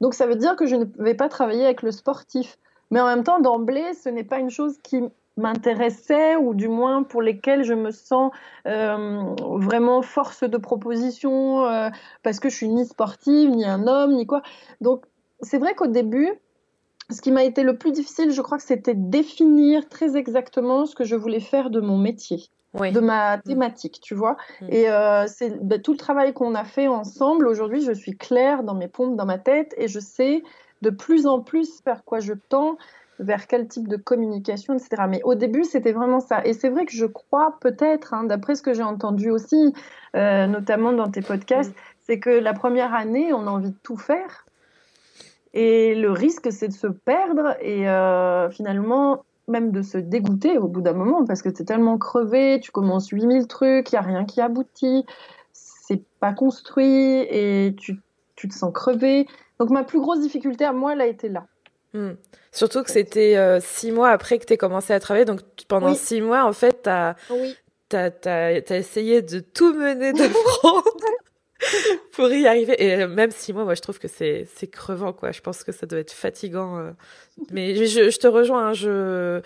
[0.00, 2.56] Donc ça veut dire que je ne vais pas travailler avec le sportif.
[2.92, 5.02] Mais en même temps, d'emblée, ce n'est pas une chose qui
[5.40, 8.32] m'intéressaient ou du moins pour lesquels je me sens
[8.66, 11.88] euh, vraiment force de proposition euh,
[12.22, 14.42] parce que je suis ni sportive, ni un homme, ni quoi.
[14.80, 15.04] Donc
[15.40, 16.32] c'est vrai qu'au début,
[17.10, 20.94] ce qui m'a été le plus difficile, je crois que c'était définir très exactement ce
[20.94, 22.44] que je voulais faire de mon métier.
[22.74, 23.42] de ma mm.
[23.42, 24.36] thématique, tu vois.
[24.60, 24.66] Mm.
[24.68, 27.48] Et euh, c'est bah, tout le travail qu'on a fait ensemble.
[27.48, 30.42] Aujourd'hui, je suis claire dans mes pompes, dans ma tête, et je sais
[30.82, 32.76] de plus en plus vers quoi je tends,
[33.20, 35.04] vers quel type de communication, etc.
[35.08, 36.44] Mais au début, c'était vraiment ça.
[36.44, 39.74] Et c'est vrai que je crois peut-être, hein, d'après ce que j'ai entendu aussi,
[40.16, 43.98] euh, notamment dans tes podcasts, c'est que la première année, on a envie de tout
[43.98, 44.46] faire.
[45.52, 50.68] Et le risque, c'est de se perdre et euh, finalement, même de se dégoûter au
[50.68, 53.98] bout d'un moment, parce que tu es tellement crevé, tu commences 8000 trucs, il n'y
[53.98, 55.04] a rien qui aboutit,
[55.52, 58.00] c'est pas construit et tu,
[58.36, 59.26] tu te sens crevé.
[59.58, 61.46] Donc ma plus grosse difficulté à moi, elle a été là.
[61.92, 62.12] Hmm.
[62.52, 65.24] Surtout que c'était euh, six mois après que tu commencé à travailler.
[65.24, 67.16] Donc pendant six mois, en fait, tu as,
[67.96, 70.82] as, essayé de tout mener de front.
[72.12, 72.82] pour y arriver.
[72.82, 75.32] Et même si moi, moi, je trouve que c'est crevant, quoi.
[75.32, 76.78] Je pense que ça doit être fatigant.
[76.78, 76.90] Euh.
[77.50, 78.68] Mais je, je, te rejoins.
[78.68, 79.40] Hein, je...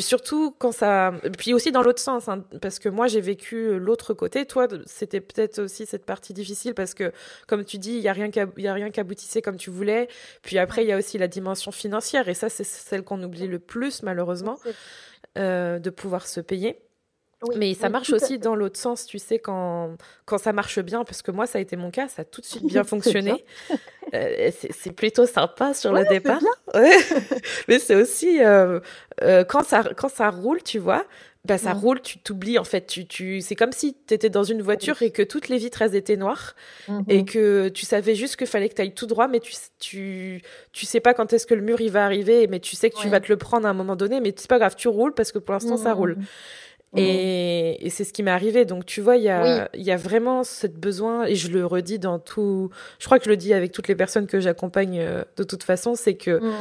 [0.00, 1.12] surtout quand ça.
[1.38, 4.46] Puis aussi dans l'autre sens, hein, parce que moi, j'ai vécu l'autre côté.
[4.46, 7.12] Toi, c'était peut-être aussi cette partie difficile parce que,
[7.46, 10.08] comme tu dis, il n'y a rien qui aboutissait comme tu voulais.
[10.42, 12.28] Puis après, il y a aussi la dimension financière.
[12.28, 14.58] Et ça, c'est celle qu'on oublie le plus, malheureusement,
[15.38, 16.76] euh, de pouvoir se payer
[17.56, 21.22] mais ça marche aussi dans l'autre sens, tu sais, quand, quand ça marche bien, parce
[21.22, 23.44] que moi, ça a été mon cas, ça a tout de suite bien fonctionné.
[24.14, 26.42] Euh, c'est plutôt sympa sur le départ.
[27.68, 28.80] mais c'est aussi, euh,
[29.22, 31.04] euh, quand, ça, quand ça roule, tu vois,
[31.46, 32.86] bah, ça roule, tu t'oublies, en fait.
[32.86, 35.80] Tu, tu, c'est comme si tu étais dans une voiture et que toutes les vitres,
[35.80, 36.54] elles étaient noires
[37.08, 39.54] et mmh que tu savais juste qu'il fallait que tu ailles tout droit, mais tu,
[39.78, 42.90] tu, tu sais pas quand est-ce que le mur, il va arriver, mais tu sais
[42.90, 44.88] que tu vas te le prendre à un moment donné, mais c'est pas grave, tu
[44.88, 46.18] roules parce que pour l'instant, ça roule.
[46.92, 46.98] Mmh.
[46.98, 48.64] Et, et c'est ce qui m'est arrivé.
[48.64, 51.64] Donc, tu vois, il y a, il y a vraiment ce besoin, et je le
[51.64, 52.70] redis dans tout.
[52.98, 55.62] Je crois que je le dis avec toutes les personnes que j'accompagne euh, de toute
[55.62, 56.52] façon, c'est que mmh.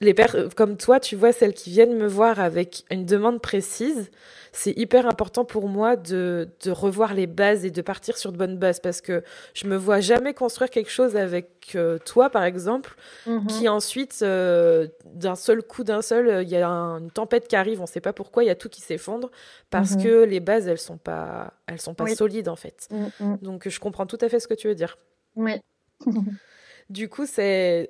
[0.00, 4.10] Les personnes comme toi, tu vois, celles qui viennent me voir avec une demande précise,
[4.52, 8.36] c'est hyper important pour moi de, de, revoir les bases et de partir sur de
[8.36, 9.22] bonnes bases parce que
[9.54, 12.94] je me vois jamais construire quelque chose avec euh, toi, par exemple,
[13.26, 13.46] mhm.
[13.46, 17.80] qui ensuite, euh, d'un seul coup, d'un seul, il y a une tempête qui arrive,
[17.80, 19.30] on sait pas pourquoi, il y a tout qui s'effondre
[19.70, 20.02] parce mhm.
[20.02, 22.88] que les bases, elles sont pas, elles sont pas solides en fait.
[22.90, 23.38] Mhm.
[23.42, 24.96] Donc, je comprends tout à fait ce que tu veux dire.
[25.36, 25.52] Oui.
[26.90, 27.88] du coup, c'est,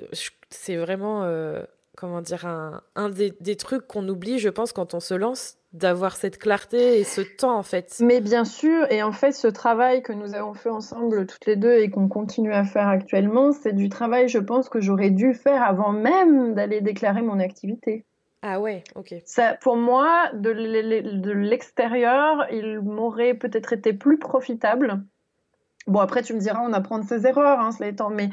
[0.50, 1.62] c'est vraiment, euh,
[1.98, 5.56] comment dire, un, un des, des trucs qu'on oublie, je pense, quand on se lance
[5.72, 7.96] d'avoir cette clarté et ce temps en fait.
[8.00, 11.56] Mais bien sûr, et en fait ce travail que nous avons fait ensemble toutes les
[11.56, 15.34] deux et qu'on continue à faire actuellement, c'est du travail je pense que j'aurais dû
[15.34, 18.06] faire avant même d'aller déclarer mon activité.
[18.40, 19.16] Ah ouais, ok.
[19.24, 20.50] Ça, pour moi, de
[21.32, 25.02] l'extérieur, il m'aurait peut-être été plus profitable
[25.88, 28.28] Bon, après, tu me diras, on apprend de ses erreurs, hein, cela étant, mais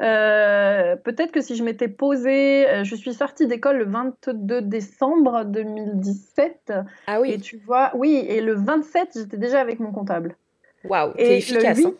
[0.00, 5.44] euh, peut-être que si je m'étais posée, euh, je suis sortie d'école le 22 décembre
[5.44, 6.72] 2017.
[7.06, 7.32] Ah oui.
[7.32, 10.36] Et tu vois, oui, et le 27, j'étais déjà avec mon comptable.
[10.84, 11.78] Waouh, t'es efficace.
[11.78, 11.94] Le 8, hein.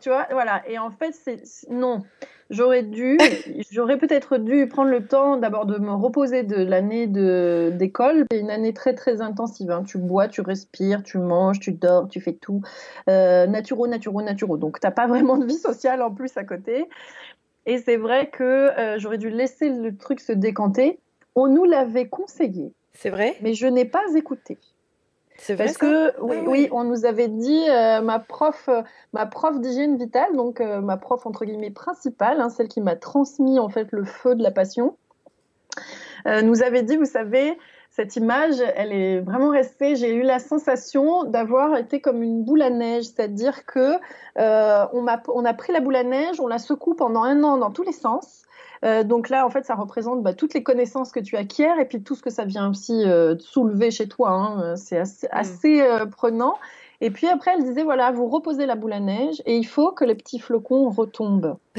[0.00, 0.62] Tu vois, voilà.
[0.68, 2.02] Et en fait, c'est non.
[2.50, 3.18] J'aurais dû,
[3.70, 8.26] j'aurais peut-être dû prendre le temps d'abord de me reposer de l'année d'école.
[8.30, 9.70] C'est une année très très intensive.
[9.70, 9.82] Hein.
[9.84, 12.62] Tu bois, tu respires, tu manges, tu dors, tu fais tout.
[13.08, 14.56] Euh, naturo, naturo, naturo.
[14.56, 16.88] Donc t'as pas vraiment de vie sociale en plus à côté.
[17.66, 20.98] Et c'est vrai que euh, j'aurais dû laisser le truc se décanter.
[21.34, 22.72] On nous l'avait conseillé.
[22.92, 23.36] C'est vrai?
[23.40, 24.58] Mais je n'ai pas écouté.
[25.36, 25.66] C'est vrai.
[25.66, 28.82] Parce que oui, oui, on nous avait dit euh, ma prof, euh,
[29.12, 33.58] ma prof d'hygiène vitale, donc ma prof entre guillemets principale, hein, celle qui m'a transmis
[33.58, 34.96] en fait le feu de la passion,
[36.26, 37.58] nous avait dit, vous savez,
[37.94, 39.94] cette image, elle est vraiment restée.
[39.94, 43.94] J'ai eu la sensation d'avoir été comme une boule à neige, c'est-à-dire que
[44.36, 47.44] euh, on, a, on, a, pris la boule à neige, on la secoue pendant un
[47.44, 48.42] an dans tous les sens.
[48.84, 51.84] Euh, donc là, en fait, ça représente bah, toutes les connaissances que tu acquiers et
[51.84, 54.30] puis tout ce que ça vient aussi euh, soulever chez toi.
[54.30, 54.76] Hein.
[54.76, 55.30] C'est assez, mm.
[55.32, 56.54] assez prenant.
[57.00, 59.92] Et puis après, elle disait voilà, vous reposez la boule à neige et il faut
[59.92, 61.58] que les petits flocons retombent.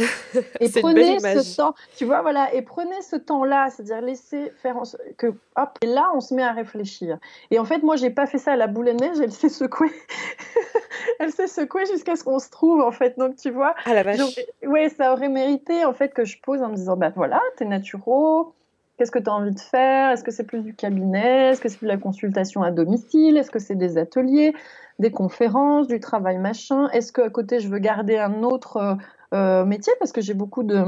[0.60, 4.76] et prenez ce temps, tu vois, voilà, et prenez ce temps-là, c'est-à-dire laisser faire
[5.18, 7.18] que hop, et là on se met à réfléchir.
[7.50, 9.50] Et en fait, moi, j'ai pas fait ça à la boule à neige, elle s'est
[9.50, 9.92] secouée.
[11.20, 13.18] elle s'est secouée jusqu'à ce qu'on se trouve en fait.
[13.18, 14.20] Donc tu vois, ah, la vache.
[14.64, 17.66] ouais, ça aurait mérité en fait que je pose en me disant bah voilà, t'es
[17.66, 18.54] naturaux
[18.98, 20.12] Qu'est-ce que tu as envie de faire?
[20.12, 21.50] Est-ce que c'est plus du cabinet?
[21.50, 23.36] Est-ce que c'est plus de la consultation à domicile?
[23.36, 24.54] Est-ce que c'est des ateliers,
[25.00, 26.88] des conférences, du travail machin?
[26.90, 28.96] Est-ce qu'à côté, je veux garder un autre euh,
[29.34, 29.92] euh, métier?
[30.00, 30.86] Parce que j'ai beaucoup de,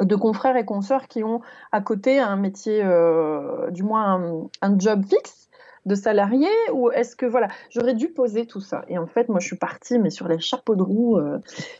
[0.00, 5.04] de confrères et consoeurs qui ont à côté un métier, euh, du moins un, job
[5.04, 5.47] fixe
[5.88, 8.84] de salariés ou est-ce que voilà j'aurais dû poser tout ça.
[8.88, 11.38] Et en fait moi je suis partie mais sur les chapeaux de roue euh,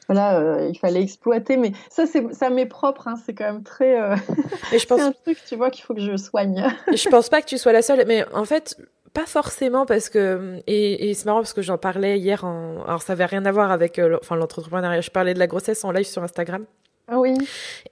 [0.08, 1.56] voilà euh, il fallait exploiter.
[1.56, 4.16] Mais ça c'est ça m'est propre hein, c'est quand même très euh...
[4.72, 5.00] je pense...
[5.00, 6.64] c'est un truc tu vois qu'il faut que je soigne.
[6.92, 8.76] Je pense pas que tu sois la seule mais en fait
[9.12, 12.82] pas forcément parce que et, et c'est marrant parce que j'en parlais hier en...
[12.84, 15.00] alors ça avait rien à voir avec enfin l'entrepreneuriat.
[15.00, 16.64] Je parlais de la grossesse en live sur Instagram
[17.16, 17.34] oui.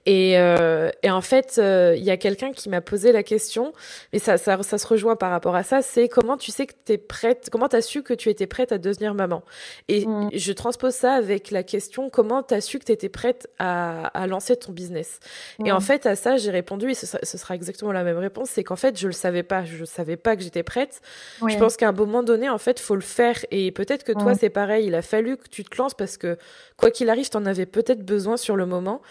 [0.05, 3.73] Et, euh, et en fait, euh, il y a quelqu'un qui m'a posé la question,
[4.13, 6.73] mais ça, ça, ça, se rejoint par rapport à ça, c'est comment tu sais que
[6.85, 9.43] tu es prête, comment tu as su que tu étais prête à devenir maman?
[9.87, 10.29] Et mm.
[10.33, 14.07] je transpose ça avec la question, comment tu as su que tu étais prête à,
[14.07, 15.19] à, lancer ton business?
[15.65, 15.81] Et en mm.
[15.81, 18.75] fait, à ça, j'ai répondu, et ce, ce, sera exactement la même réponse, c'est qu'en
[18.75, 21.01] fait, je le savais pas, je savais pas que j'étais prête.
[21.47, 23.37] Je pense qu'à un moment donné, en fait, faut le faire.
[23.49, 24.37] Et peut-être que toi, mm.
[24.39, 26.37] c'est pareil, il a fallu que tu te lances parce que,
[26.77, 29.01] quoi qu'il arrive, tu en avais peut-être besoin sur le moment.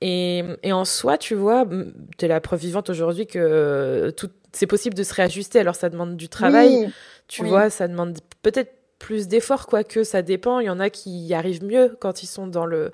[0.00, 1.64] Et, et en soi, tu vois,
[2.18, 5.60] tu es la preuve vivante aujourd'hui que tout, c'est possible de se réajuster.
[5.60, 6.90] Alors ça demande du travail,
[7.28, 10.60] tu vois, ça demande peut-être plus d'efforts, quoique ça dépend.
[10.60, 12.90] Il y en a qui y arrivent mieux quand ils sont dans le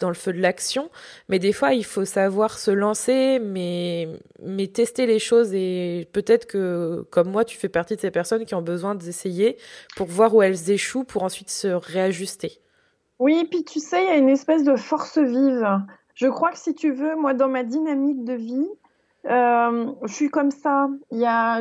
[0.00, 0.90] dans le feu de l'action,
[1.28, 4.08] mais des fois il faut savoir se lancer, mais
[4.42, 8.46] mais tester les choses et peut-être que comme moi tu fais partie de ces personnes
[8.46, 9.58] qui ont besoin d'essayer
[9.96, 12.60] pour voir où elles échouent pour ensuite se réajuster.
[13.20, 15.68] Oui, puis tu sais, il y a une espèce de force vive.
[16.14, 18.68] Je crois que si tu veux, moi, dans ma dynamique de vie,
[19.26, 20.88] euh, je suis comme ça.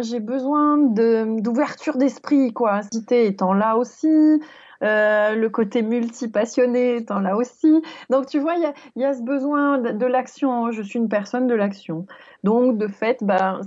[0.01, 2.81] J'ai besoin d'ouverture d'esprit, quoi.
[2.93, 4.41] Cité étant là aussi,
[4.83, 7.81] euh, le côté multi-passionné étant là aussi.
[8.09, 10.71] Donc, tu vois, il y a, ce besoin de, de l'action.
[10.71, 12.05] Je suis une personne de l'action.
[12.45, 13.59] Donc, de fait, bah,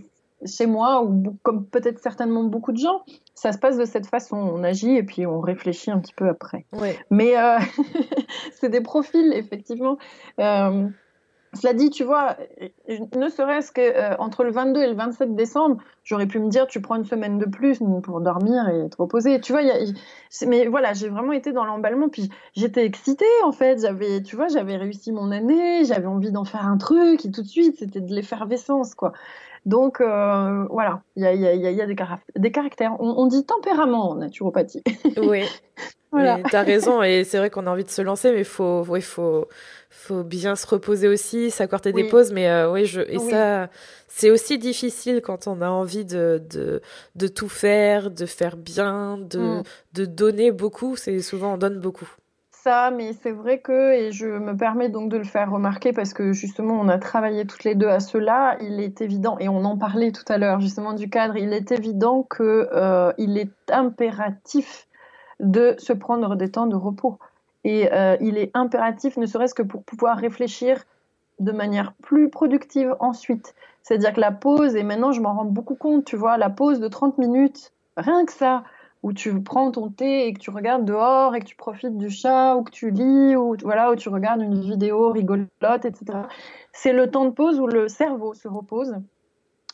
[0.46, 3.02] chez moi, ou comme peut-être certainement beaucoup de gens,
[3.34, 4.36] ça se passe de cette façon.
[4.36, 6.66] On agit et puis on réfléchit un petit peu après.
[7.10, 7.58] Mais euh,
[8.52, 9.98] c'est des profils, effectivement.
[10.40, 10.88] Euh,
[11.54, 12.36] cela dit, tu vois,
[13.14, 16.80] ne serait-ce qu'entre euh, le 22 et le 27 décembre, j'aurais pu me dire, tu
[16.80, 19.38] prends une semaine de plus pour dormir et te reposer.
[19.38, 19.76] Tu vois, y a,
[20.46, 23.82] mais voilà, j'ai vraiment été dans l'emballement, puis j'étais excitée en fait.
[23.82, 27.42] J'avais, tu vois, j'avais réussi mon année, j'avais envie d'en faire un truc et tout
[27.42, 29.12] de suite, c'était de l'effervescence, quoi.
[29.64, 31.96] Donc euh, voilà, il y a, y, a, y a, des,
[32.36, 32.96] des caractères.
[32.98, 34.82] On, on, dit tempérament en naturopathie.
[35.16, 35.44] Oui,
[36.10, 36.40] voilà.
[36.42, 37.02] tu as raison.
[37.02, 39.46] Et c'est vrai qu'on a envie de se lancer, mais il faut, ouais, faut,
[39.88, 42.32] faut bien se reposer aussi, s'accorder des pauses.
[42.32, 43.68] Mais euh, oui, je, et ça,
[44.08, 46.82] c'est aussi difficile quand on a envie de, de,
[47.14, 49.62] de tout faire, de faire bien, de, mm.
[49.92, 50.96] de donner beaucoup.
[50.96, 52.10] C'est souvent on donne beaucoup
[52.66, 56.32] mais c'est vrai que, et je me permets donc de le faire remarquer parce que
[56.32, 59.76] justement on a travaillé toutes les deux à cela, il est évident, et on en
[59.76, 64.86] parlait tout à l'heure justement du cadre, il est évident qu'il euh, est impératif
[65.40, 67.18] de se prendre des temps de repos.
[67.64, 70.84] Et euh, il est impératif, ne serait-ce que pour pouvoir réfléchir
[71.40, 73.54] de manière plus productive ensuite.
[73.82, 76.78] C'est-à-dire que la pause, et maintenant je m'en rends beaucoup compte, tu vois, la pause
[76.80, 78.62] de 30 minutes, rien que ça,
[79.02, 82.08] où tu prends ton thé et que tu regardes dehors et que tu profites du
[82.08, 86.20] chat ou que tu lis ou voilà où tu regardes une vidéo rigolote, etc.
[86.72, 88.94] C'est le temps de pause où le cerveau se repose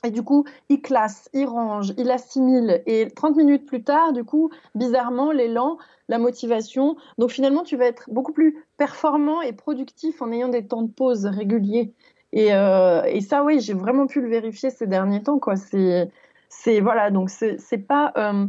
[0.02, 2.82] Et du coup, il classe, il range, il assimile.
[2.86, 5.76] Et 30 minutes plus tard, du coup, bizarrement, l'élan,
[6.08, 6.96] la motivation.
[7.18, 10.90] Donc finalement, tu vas être beaucoup plus performant et productif en ayant des temps de
[10.90, 11.92] pause réguliers.
[12.32, 15.38] Et, euh, et ça, oui, j'ai vraiment pu le vérifier ces derniers temps.
[15.38, 15.56] Quoi.
[15.56, 16.10] C'est,
[16.48, 18.12] c'est voilà, donc c'est, c'est pas.
[18.16, 18.46] Euh,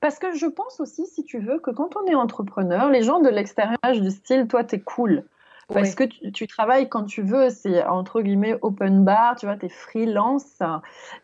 [0.00, 3.20] parce que je pense aussi, si tu veux, que quand on est entrepreneur, les gens
[3.20, 5.24] de l'extérieur du style, toi, t'es cool.
[5.72, 9.66] Parce que tu, travailles quand tu veux, c'est entre guillemets open bar, tu vois, tu
[9.66, 10.58] es freelance.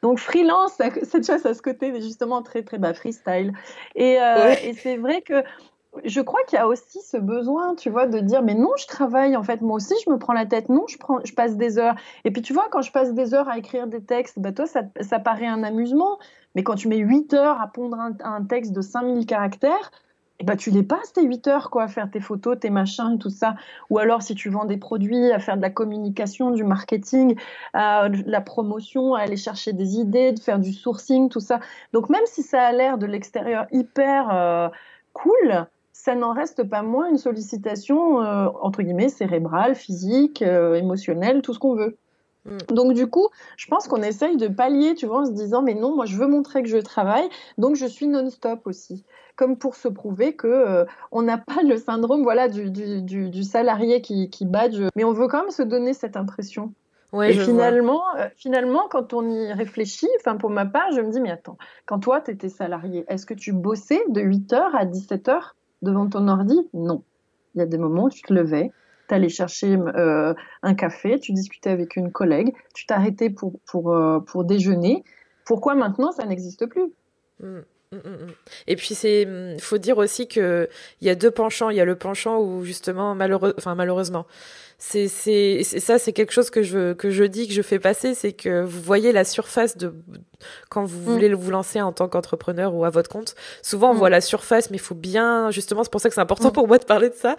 [0.03, 3.53] Donc freelance, cette chose à ce côté justement très très bas freestyle.
[3.97, 5.43] Et, euh, et c'est vrai que
[6.05, 8.87] je crois qu'il y a aussi ce besoin, tu vois, de dire mais non, je
[8.87, 11.57] travaille en fait, moi aussi je me prends la tête, non, je prends, je passe
[11.57, 11.95] des heures.
[12.25, 14.67] Et puis tu vois, quand je passe des heures à écrire des textes, bah toi
[14.67, 16.19] ça, paraît un amusement,
[16.55, 19.91] mais quand tu mets 8 heures à pondre un, texte de 5000 caractères,
[20.39, 23.15] et bah, tu les passes tes 8 heures quoi, à faire tes photos, tes machins
[23.15, 23.55] et tout ça.
[23.89, 27.37] Ou alors si tu vends des produits, à faire de la communication, du marketing,
[27.73, 31.61] à de la promotion, à aller chercher des idées, de faire du sourcing, tout ça.
[31.95, 34.69] Donc même si ça a l'air de l'extérieur hyper euh,
[35.15, 35.67] cool,
[36.07, 41.53] ça n'en reste pas moins une sollicitation euh, entre guillemets cérébrale, physique, euh, émotionnelle, tout
[41.53, 41.97] ce qu'on veut.
[42.45, 42.59] Mm.
[42.71, 43.27] Donc du coup,
[43.57, 46.17] je pense qu'on essaye de pallier, tu vois, en se disant mais non, moi je
[46.17, 47.29] veux montrer que je travaille,
[47.59, 49.05] donc je suis non-stop aussi
[49.35, 53.43] comme pour se prouver que euh, on n'a pas le syndrome voilà du, du, du,
[53.43, 56.73] salarié qui, qui, badge, mais on veut quand même se donner cette impression.
[57.21, 61.21] et finalement, euh, finalement, quand on y réfléchit, enfin pour ma part, je me dis
[61.21, 65.57] mais attends, quand toi tu étais salarié, est-ce que tu bossais de 8h à 17h
[65.83, 66.57] devant ton ordi?
[66.75, 67.03] Non.
[67.55, 68.73] Il y a des moments où tu te levais,
[69.09, 73.97] tu allais chercher euh, un café, tu discutais avec une collègue, tu t'arrêtais pour, pour,
[74.27, 75.05] pour déjeuner.
[75.45, 76.93] Pourquoi maintenant ça n'existe plus?
[77.41, 77.61] Mm.
[77.97, 78.33] Mm, mm, mm.
[78.67, 79.27] Et puis c'est,
[79.61, 80.69] faut dire aussi que
[81.01, 81.71] il y a deux penchants.
[81.71, 84.27] Il y a le penchant où justement malheureux, enfin malheureusement,
[84.79, 88.15] c'est c'est ça c'est quelque chose que je que je dis que je fais passer,
[88.15, 89.95] c'est que vous voyez la surface de
[90.69, 93.35] quand vous voulez vous lancer en tant qu'entrepreneur ou à votre compte.
[93.63, 96.21] Souvent on voit la surface, mais il faut bien justement c'est pour ça que c'est
[96.21, 97.37] important pour moi de parler de ça.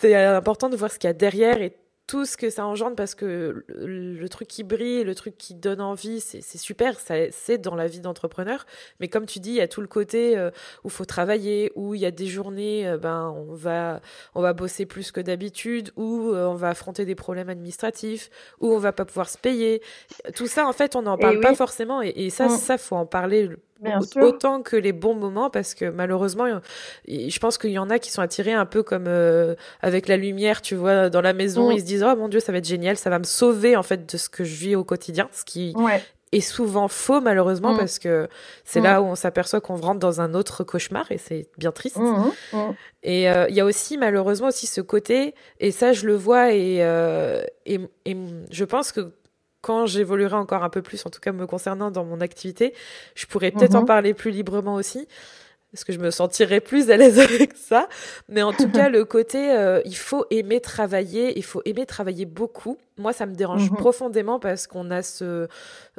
[0.00, 1.76] C'est important de voir ce qu'il y a derrière et
[2.14, 5.80] tout ce que ça engendre parce que le, truc qui brille, le truc qui donne
[5.80, 8.66] envie, c'est super, c'est dans la vie d'entrepreneur.
[9.00, 10.52] Mais comme tu dis, il y a tout le côté euh,
[10.84, 14.00] où faut travailler, où il y a des journées, euh, ben on va
[14.36, 18.72] on va bosser plus que d'habitude, où euh, on va affronter des problèmes administratifs, où
[18.72, 19.82] on va pas pouvoir se payer.
[20.36, 22.58] Tout ça, en fait, on n'en parle pas forcément, et, et ça, mm.
[22.58, 23.50] ça faut en parler
[24.16, 26.46] autant que les bons moments parce que malheureusement
[27.06, 30.16] je pense qu'il y en a qui sont attirés un peu comme euh, avec la
[30.16, 31.72] lumière tu vois dans la maison mm.
[31.72, 33.82] ils se disent oh mon dieu ça va être génial ça va me sauver en
[33.82, 35.74] fait de ce que je vis au quotidien ce qui
[36.32, 37.78] est souvent faux malheureusement mm.
[37.78, 38.28] parce que
[38.64, 38.84] c'est mm.
[38.84, 41.98] là où on s'aperçoit qu'on rentre dans un autre cauchemar et c'est bien triste
[43.02, 46.52] et euh, il y a aussi malheureusement aussi ce côté et ça je le vois
[46.52, 48.16] et, euh, et, et
[48.50, 49.12] je pense que
[49.64, 52.74] quand j'évoluerai encore un peu plus, en tout cas me concernant dans mon activité,
[53.14, 53.86] je pourrais peut-être en mhm.
[53.86, 55.08] parler plus librement aussi.
[55.72, 57.88] Parce que je me sentirais plus à l'aise avec ça.
[58.28, 62.26] Mais en tout cas, le côté, euh, il faut aimer travailler, il faut aimer travailler
[62.26, 62.76] beaucoup.
[62.98, 63.76] Moi, ça me dérange mhm.
[63.78, 65.48] profondément parce qu'on a ce,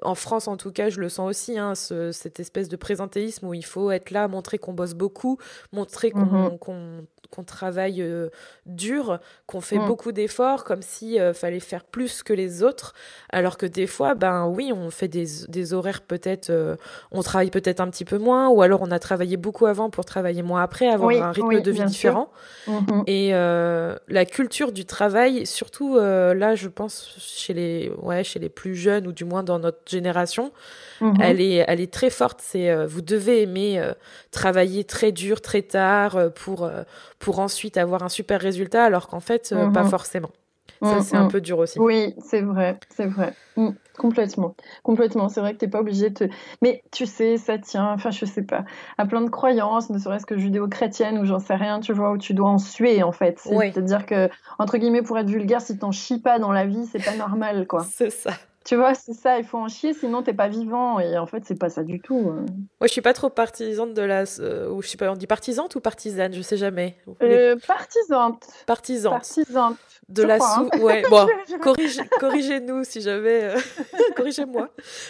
[0.03, 3.47] en France en tout cas, je le sens aussi, hein, ce, cette espèce de présentéisme
[3.47, 5.39] où il faut être là, montrer qu'on bosse beaucoup,
[5.71, 8.29] montrer qu'on mhm qu'on travaille euh,
[8.65, 9.87] dur, qu'on fait mm.
[9.87, 12.93] beaucoup d'efforts, comme si euh, fallait faire plus que les autres,
[13.29, 16.75] alors que des fois, ben oui, on fait des, des horaires peut-être, euh,
[17.11, 20.05] on travaille peut-être un petit peu moins, ou alors on a travaillé beaucoup avant pour
[20.05, 22.31] travailler moins après, avoir un rythme de vie différent.
[22.67, 23.03] Mm-hmm.
[23.07, 23.31] Et
[24.07, 29.07] la culture du travail, surtout là, je pense chez les, ouais, chez les plus jeunes
[29.07, 30.51] ou du moins dans notre génération,
[31.01, 31.17] mm-hmm.
[31.21, 32.39] elle est, elle est très forte.
[32.41, 33.81] C'est, vous devez aimer
[34.31, 36.69] travailler très dur, très tard pour
[37.25, 39.89] pour ensuite avoir un super résultat, alors qu'en fait, euh, pas mhm.
[39.89, 40.29] forcément.
[40.83, 41.79] Ça, mhm, c'est un peu dur aussi.
[41.79, 43.33] Oui, c'est vrai, c'est vrai.
[43.57, 44.53] Mm, complètement.
[44.83, 45.27] Complètement.
[45.27, 46.33] C'est vrai que tu n'es pas obligé de te.
[46.61, 48.63] Mais tu sais, ça tient, enfin, je sais pas,
[48.99, 52.19] à plein de croyances, ne serait-ce que judéo-chrétiennes ou j'en sais rien, tu vois, où
[52.19, 53.39] tu dois en suer, en fait.
[53.39, 57.03] C'est-à-dire que, entre guillemets, pour être vulgaire, si t'en chies pas dans la vie, c'est
[57.03, 57.83] pas normal, quoi.
[57.91, 58.33] c'est ça.
[58.65, 60.99] Tu vois, c'est ça, il faut en chier, sinon t'es pas vivant.
[60.99, 62.19] Et en fait, c'est pas ça du tout.
[62.21, 62.47] Moi,
[62.81, 64.23] je suis pas trop partisane de la.
[64.39, 66.97] Euh, ou je sais pas, on dit partisante ou partisane Je sais jamais.
[67.21, 68.47] Euh, partisante.
[68.65, 69.13] Partisante.
[69.13, 69.77] Partisante.
[70.09, 70.67] De la sou.
[70.73, 70.79] Hein.
[70.79, 71.27] Ouais, bon,
[72.19, 73.43] corrigez-nous si jamais.
[73.43, 73.59] Euh,
[74.15, 74.69] corrigez-moi.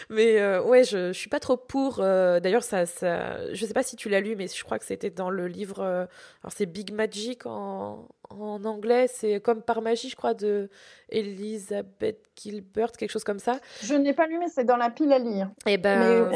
[0.09, 1.99] Mais ouais, je, je suis pas trop pour.
[1.99, 3.53] D'ailleurs, ça, ça.
[3.53, 5.81] Je sais pas si tu l'as lu, mais je crois que c'était dans le livre.
[5.81, 10.69] Alors, c'est Big Magic en, en anglais, c'est comme par magie, je crois, de
[11.09, 13.59] Elizabeth Gilbert, quelque chose comme ça.
[13.83, 15.49] Je n'ai pas lu, mais c'est dans la pile à lire.
[15.65, 16.31] Et eh ben,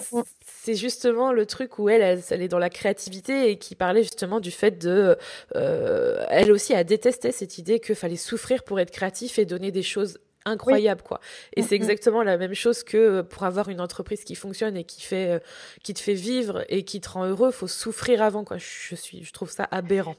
[0.45, 4.39] c'est justement le truc où elle, elle, est dans la créativité et qui parlait justement
[4.39, 5.17] du fait de,
[5.55, 9.71] euh, elle aussi a détesté cette idée qu'il fallait souffrir pour être créatif et donner
[9.71, 11.19] des choses incroyable, quoi.
[11.55, 15.01] Et c'est exactement la même chose que pour avoir une entreprise qui fonctionne et qui
[15.01, 15.43] fait,
[15.83, 18.57] qui te fait vivre et qui te rend heureux, faut souffrir avant, quoi.
[18.57, 20.15] Je suis, je trouve ça aberrant.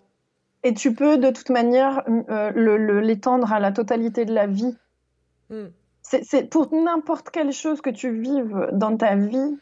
[0.63, 2.03] Et tu peux de toute manière
[2.55, 4.77] l'étendre à la totalité de la vie.
[5.49, 5.69] Hmm.
[6.03, 9.59] C'est pour n'importe quelle chose que tu vives dans ta vie,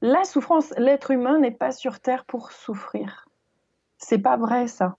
[0.00, 3.26] la souffrance, l'être humain n'est pas sur Terre pour souffrir.
[3.98, 4.96] C'est pas vrai ça.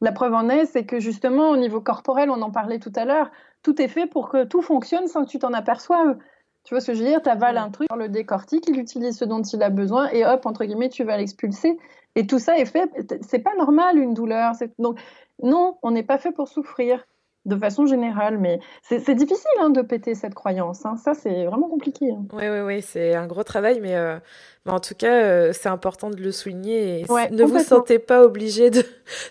[0.00, 3.04] La preuve en est, c'est que justement au niveau corporel, on en parlait tout à
[3.04, 3.30] l'heure,
[3.62, 6.16] tout est fait pour que tout fonctionne sans que tu t'en aperçoives.
[6.62, 7.22] Tu vois ce que je veux dire?
[7.22, 10.46] Tu avales un truc, le décortique, il utilise ce dont il a besoin et hop,
[10.46, 11.78] entre guillemets, tu vas l'expulser.
[12.16, 12.90] Et tout ça est fait.
[13.20, 14.52] C'est pas normal une douleur.
[14.78, 14.98] Donc
[15.42, 17.06] non, on n'est pas fait pour souffrir
[17.44, 18.38] de façon générale.
[18.38, 20.84] Mais c'est difficile hein, de péter cette croyance.
[20.84, 20.96] Hein.
[20.96, 22.06] Ça, c'est vraiment compliqué.
[22.32, 24.18] Oui, oui, oui, c'est un gros travail, mais, euh,
[24.66, 27.00] mais en tout cas, euh, c'est important de le souligner.
[27.00, 28.68] Et ne vous sentez pas obligé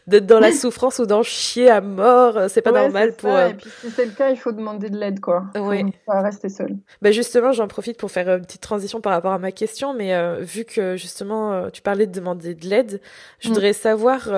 [0.08, 2.40] d'être dans la souffrance ou d'en chier à mort.
[2.48, 3.30] C'est pas normal pour.
[3.32, 3.48] Ça.
[3.48, 5.44] Euh, Et puis, si c'est le cas, il faut demander de l'aide, quoi.
[5.56, 5.84] Oui.
[6.06, 6.78] Pas rester seul.
[7.02, 10.14] Bah justement, j'en profite pour faire une petite transition par rapport à ma question, mais
[10.42, 13.02] vu que justement, tu parlais de demander de l'aide,
[13.40, 13.52] je mm.
[13.52, 14.30] voudrais savoir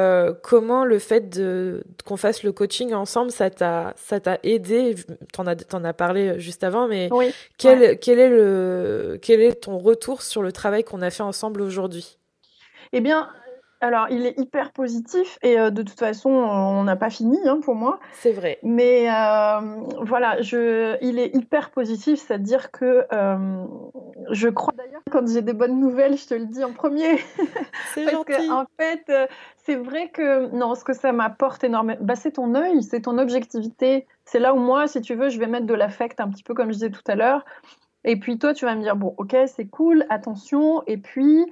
[0.42, 4.96] comment le fait de qu'on fasse le coaching ensemble, ça t'a ça t'a aidé
[5.32, 7.10] T'en as en as parlé juste avant, mais
[7.58, 11.62] quel quel est le quel est ton retour sur le travail qu'on a fait ensemble
[11.62, 12.18] aujourd'hui
[12.94, 13.30] Eh bien,
[13.80, 17.60] alors, il est hyper positif et euh, de toute façon, on n'a pas fini hein,
[17.62, 18.00] pour moi.
[18.14, 18.58] C'est vrai.
[18.64, 19.60] Mais euh,
[20.02, 23.66] voilà, je, il est hyper positif, c'est-à-dire que euh,
[24.32, 27.18] je crois d'ailleurs quand j'ai des bonnes nouvelles, je te le dis en premier.
[27.94, 29.12] C'est Parce que en fait,
[29.58, 33.18] c'est vrai que non, ce que ça m'apporte énormément, bah, c'est ton œil, c'est ton
[33.18, 34.08] objectivité.
[34.26, 36.54] C'est là où moi, si tu veux, je vais mettre de l'affect un petit peu
[36.54, 37.46] comme je disais tout à l'heure.
[38.04, 40.84] Et puis toi, tu vas me dire bon, ok, c'est cool, attention.
[40.88, 41.46] Et puis,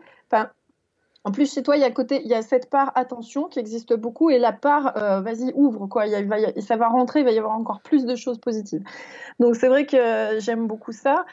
[1.25, 1.91] en plus, chez toi, il y a
[2.23, 6.05] y a cette part attention qui existe beaucoup et la part, euh, vas-y, ouvre quoi.
[6.59, 8.83] Ça va rentrer, il va y avoir encore plus de choses positives.
[9.39, 11.25] Donc c'est vrai que j'aime beaucoup ça.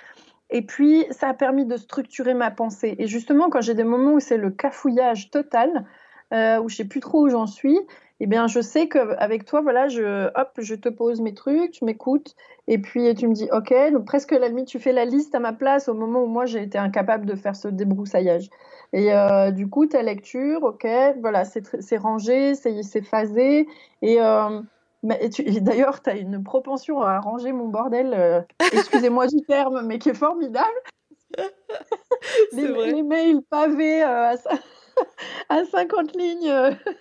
[0.48, 2.94] Et puis, ça a permis de structurer ma pensée.
[2.98, 5.84] Et justement, quand j'ai des moments où c'est le cafouillage total,
[6.32, 7.78] euh, où je sais plus trop où j'en suis,
[8.25, 11.85] eh bien, je sais qu'avec toi, voilà, je, hop, je te pose mes trucs, tu
[11.85, 12.37] m'écoutes,
[12.68, 15.41] et puis tu me dis, ok, donc presque la limite, tu fais la liste à
[15.41, 18.49] ma place au moment où moi j'ai été incapable de faire ce débroussaillage.
[18.93, 20.87] Et euh, du coup, ta lecture, ok,
[21.20, 23.66] voilà, c'est rangé, c'est phasé.
[24.03, 24.61] Et, euh,
[25.03, 28.41] d'ailleurs, tu as une propension à ranger mon bordel, euh,
[28.73, 30.68] excusez-moi du terme, mais qui est formidable.
[32.53, 32.93] les, vrai.
[32.93, 34.35] les, mails pavés à,
[35.49, 36.53] à 50 lignes.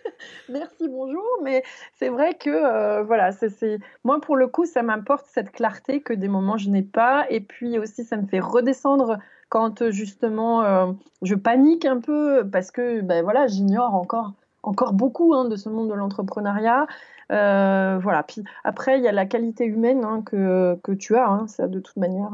[0.50, 1.26] Merci, bonjour.
[1.44, 1.64] Mais
[1.98, 6.28] c'est vrai que, voilà, c'est moi, pour le coup, ça m'importe cette clarté que des
[6.28, 7.26] moments je n'ai pas.
[7.30, 9.18] Et puis aussi, ça me fait redescendre
[9.52, 14.34] quand euh, justement euh, je panique un peu parce que ben voilà, j'ignore encore,
[14.64, 16.88] encore beaucoup hein, de ce monde de l'entrepreneuriat.
[17.32, 18.24] Euh, voilà.
[18.24, 21.28] Puis après, il y a la qualité humaine hein, que, que, tu as.
[21.28, 22.32] Hein, ça, de toute manière,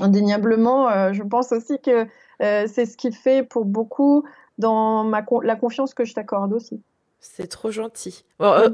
[0.00, 2.06] indéniablement, je pense aussi que
[2.38, 4.24] c'est ce qui fait pour beaucoup
[4.58, 6.82] dans ma, la confiance que je t'accorde aussi.
[7.26, 8.22] C'est trop gentil.
[8.42, 8.68] Euh,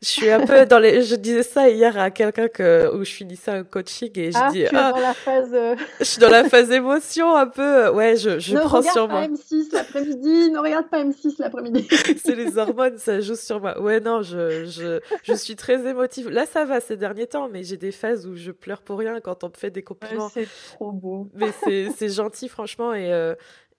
[0.00, 1.02] je suis un peu dans les.
[1.02, 4.48] Je disais ça hier à quelqu'un que où je finissais un coaching et je ah,
[4.52, 4.64] dis.
[4.64, 5.50] Tu ah, dans la phase.
[5.52, 7.88] Euh, je suis dans la phase émotion un peu.
[7.88, 9.26] Ouais, je, je prends sur moi.
[9.26, 10.50] Ne regarde pas M6 l'après-midi.
[10.50, 11.88] Ne regarde pas M6 l'après-midi.
[12.24, 13.80] c'est les hormones, ça joue sur moi.
[13.80, 16.30] Ouais, non, je, je, je suis très émotive.
[16.30, 19.20] Là, ça va ces derniers temps, mais j'ai des phases où je pleure pour rien
[19.20, 20.28] quand on me fait des compliments.
[20.28, 21.28] c'est trop beau.
[21.34, 23.12] Mais c'est gentil, franchement, et.
[23.12, 23.34] Euh,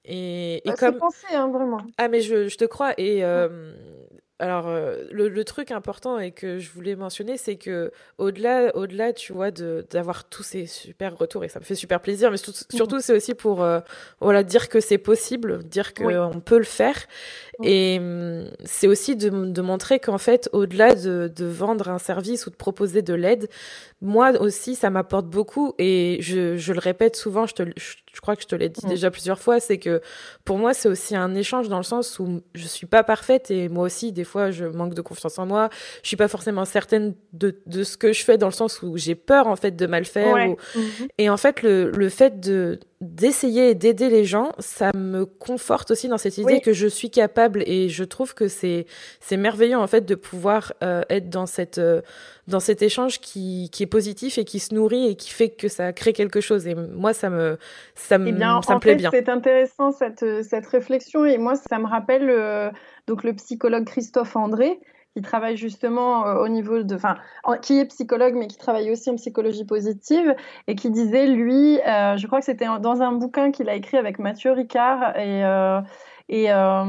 [0.10, 1.82] et, et bah, comme pensé, hein, vraiment.
[1.98, 3.74] Ah mais je, je te crois et euh,
[4.40, 9.34] alors, euh, le, truc important et que je voulais mentionner, c'est que au-delà, au-delà, tu
[9.34, 13.14] vois, d'avoir tous ces super retours et ça me fait super plaisir, mais surtout, c'est
[13.14, 13.80] aussi pour euh,
[14.20, 17.08] voilà dire que c'est possible, dire qu'on peut le faire,
[17.64, 22.46] et hum, c'est aussi de, de montrer qu'en fait, au-delà de, de, vendre un service
[22.46, 23.50] ou de proposer de l'aide,
[24.02, 28.36] moi aussi, ça m'apporte beaucoup et je, je, le répète souvent, je, te, je, crois
[28.36, 30.02] que je te l'ai dit déjà plusieurs fois, c'est que
[30.46, 33.70] pour moi, c'est aussi un échange dans le sens où je suis pas parfaite et
[33.70, 35.70] moi aussi, des fois, je manque de confiance en moi.
[36.04, 38.98] Je suis pas forcément certaine de, de ce que je fais dans le sens où
[38.98, 40.50] j'ai peur, en fait, de mal faire.
[40.50, 40.58] Ou...
[40.78, 41.08] Mhm.
[41.18, 45.92] Et en fait, le, le fait de, d'essayer et d'aider les gens, ça me conforte
[45.92, 48.88] aussi dans cette idée que je suis capable et je trouve que c'est
[49.20, 52.02] c'est merveilleux en fait de pouvoir euh, être dans cette euh,
[52.48, 55.68] dans cet échange qui, qui est positif et qui se nourrit et qui fait que
[55.68, 56.66] ça crée quelque chose.
[56.66, 57.60] Et moi ça me
[57.94, 59.12] ça me eh bien, ça me plaît bien.
[59.12, 61.24] C'est intéressant cette cette réflexion.
[61.24, 62.72] Et moi ça me rappelle euh,
[63.06, 64.80] donc le psychologue Christophe André
[65.18, 67.18] qui travaille justement euh, au niveau de, enfin,
[67.64, 70.36] qui est psychologue mais qui travaille aussi en psychologie positive
[70.68, 73.98] et qui disait lui, euh, je crois que c'était dans un bouquin qu'il a écrit
[73.98, 75.82] avec Mathieu Ricard et euh,
[76.30, 76.84] Et euh,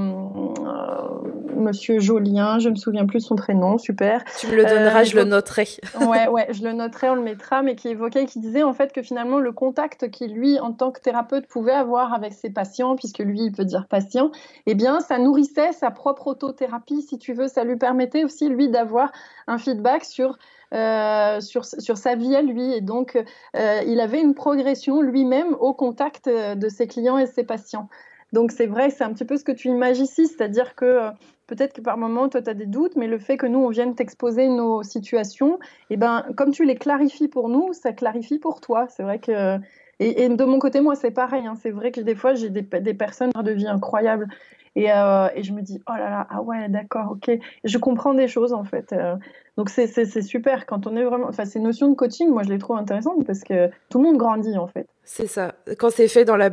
[1.54, 4.24] Monsieur Jolien, je me souviens plus de son prénom, super.
[4.38, 5.68] Tu me le donneras, je le noterai.
[6.00, 8.92] ouais, ouais, je le noterai, on le mettra, mais qui évoquait, qui disait en fait
[8.92, 12.96] que finalement le contact qu'il lui, en tant que thérapeute, pouvait avoir avec ses patients,
[12.96, 14.30] puisque lui, il peut dire patient,
[14.66, 18.68] eh bien, ça nourrissait sa propre autothérapie, si tu veux, ça lui permettait aussi lui
[18.68, 19.12] d'avoir
[19.46, 20.36] un feedback sur
[20.74, 22.74] euh, sur, sur, sa vie à lui.
[22.74, 23.16] Et donc,
[23.56, 27.88] euh, il avait une progression lui-même au contact de ses clients et ses patients.
[28.32, 31.10] Donc, c'est vrai, c'est un petit peu ce que tu imagines ici, c'est-à-dire que euh,
[31.46, 33.70] peut-être que par moment, toi, tu as des doutes, mais le fait que nous, on
[33.70, 35.58] vienne t'exposer nos situations,
[35.90, 38.86] eh ben, comme tu les clarifies pour nous, ça clarifie pour toi.
[38.88, 39.58] C'est vrai que.
[40.00, 41.46] Et, de mon côté, moi, c'est pareil.
[41.46, 41.54] Hein.
[41.60, 44.28] C'est vrai que des fois, j'ai des, des personnes de vie incroyables.
[44.76, 47.36] Et, euh, et, je me dis, oh là là, ah ouais, d'accord, ok.
[47.64, 48.92] je comprends des choses, en fait.
[48.92, 49.16] Euh,
[49.56, 50.66] donc, c'est super.
[50.66, 51.26] Quand on est vraiment.
[51.28, 54.18] Enfin, ces notions de coaching, moi, je les trouve intéressantes parce que tout le monde
[54.18, 54.86] grandit, en fait.
[55.02, 55.54] C'est ça.
[55.78, 56.50] Quand c'est fait dans la,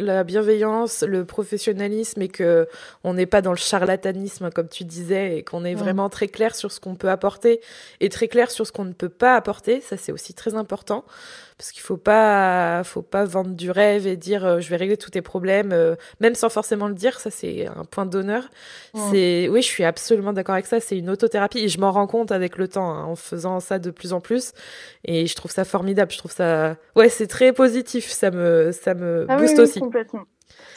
[0.00, 2.68] la, bienveillance, le professionnalisme et que
[3.04, 6.54] on n'est pas dans le charlatanisme, comme tu disais, et qu'on est vraiment très clair
[6.56, 7.60] sur ce qu'on peut apporter
[8.00, 11.04] et très clair sur ce qu'on ne peut pas apporter, ça c'est aussi très important
[11.62, 14.96] parce qu'il faut pas, faut pas vendre du rêve et dire euh, je vais régler
[14.96, 17.20] tous tes problèmes, euh, même sans forcément le dire.
[17.20, 18.48] Ça c'est un point d'honneur.
[19.12, 20.80] C'est, oui, je suis absolument d'accord avec ça.
[20.80, 23.78] C'est une autothérapie et je m'en rends compte avec le temps hein, en faisant ça
[23.78, 24.54] de plus en plus.
[25.04, 26.10] Et je trouve ça formidable.
[26.10, 29.78] Je trouve ça, ouais, c'est très positif ça me, ça me ah booste aussi.
[29.78, 30.24] Complètement.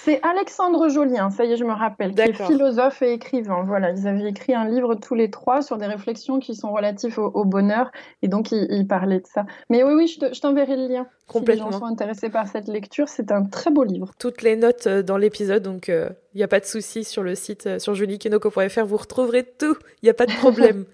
[0.05, 3.63] C'est Alexandre Jolien, ça y est, je me rappelle, qui est philosophe et écrivain.
[3.65, 7.17] Voilà, ils avaient écrit un livre tous les trois sur des réflexions qui sont relatives
[7.17, 7.89] au, bonheur,
[8.21, 9.47] et donc ils, parlaient de ça.
[9.71, 11.07] Mais oui, oui, je t'enverrai le lien.
[11.27, 11.65] Complètement.
[11.65, 14.11] Si les gens sont intéressés par cette lecture, c'est un très beau livre.
[14.19, 17.23] Toutes les notes euh, dans l'épisode, donc il euh, n'y a pas de souci sur
[17.23, 20.85] le site, euh, sur juliekenoko.fr, vous retrouverez tout, il n'y a pas de problème.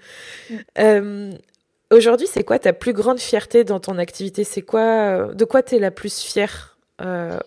[1.92, 4.46] Aujourd'hui, c'est quoi ta plus grande fierté dans ton activité?
[4.46, 7.38] C'est quoi, de quoi tu es la plus fière euh,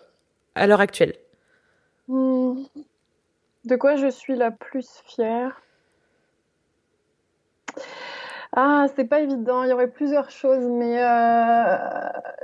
[0.53, 1.15] à l'heure actuelle?
[2.07, 2.63] Hmm.
[3.65, 5.61] De quoi je suis la plus fière?
[8.53, 9.63] Ah, c'est pas évident.
[9.63, 11.77] Il y aurait plusieurs choses, mais euh,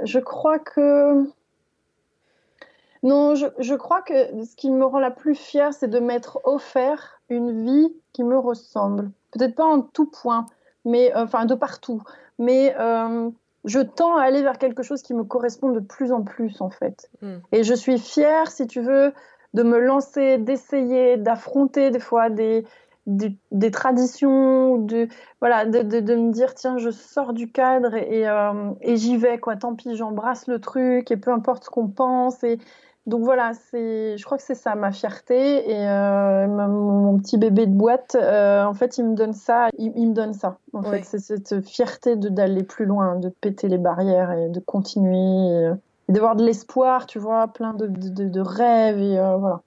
[0.03, 1.25] je crois que
[3.03, 4.13] non, je, je, crois que
[4.45, 8.37] ce qui me rend la plus fière, c'est de m'être offert une vie qui me
[8.37, 9.11] ressemble.
[9.31, 10.45] Peut-être pas en tout point,
[10.85, 12.03] mais euh, enfin de partout.
[12.37, 13.29] Mais euh,
[13.65, 16.69] je tends à aller vers quelque chose qui me correspond de plus en plus en
[16.69, 17.09] fait.
[17.21, 17.37] Hmm.
[17.51, 19.13] Et je suis fière, si tu veux,
[19.53, 22.65] de me lancer, d'essayer, d'affronter des fois des,
[23.05, 25.07] des, traditions, de,
[25.39, 29.39] voilà, de, de, me dire tiens, je sors du cadre et, euh, et j'y vais,
[29.39, 29.55] quoi.
[29.55, 32.43] Tant pis, j'embrasse le truc et peu importe ce qu'on pense.
[32.43, 32.59] Et,
[33.07, 37.65] donc voilà, c'est, je crois que c'est ça ma fierté et euh, mon, petit bébé
[37.65, 40.59] de boîte, euh, en fait, il me donne ça, il, me donne ça.
[40.73, 44.59] En fait, c'est cette fierté de d'aller plus loin, de péter les barrières et de
[44.59, 45.17] continuer,
[45.49, 45.71] et,
[46.11, 49.61] d'avoir de l'espoir, tu vois, plein de, de, rêves et euh, voilà.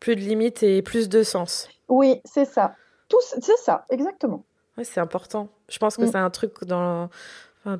[0.00, 1.68] Plus de limites et plus de sens.
[1.88, 2.74] Oui, c'est ça.
[3.08, 4.44] Tout, c'est ça, exactement.
[4.76, 5.48] Oui, c'est important.
[5.68, 6.08] Je pense que mm.
[6.08, 7.08] c'est un truc dans,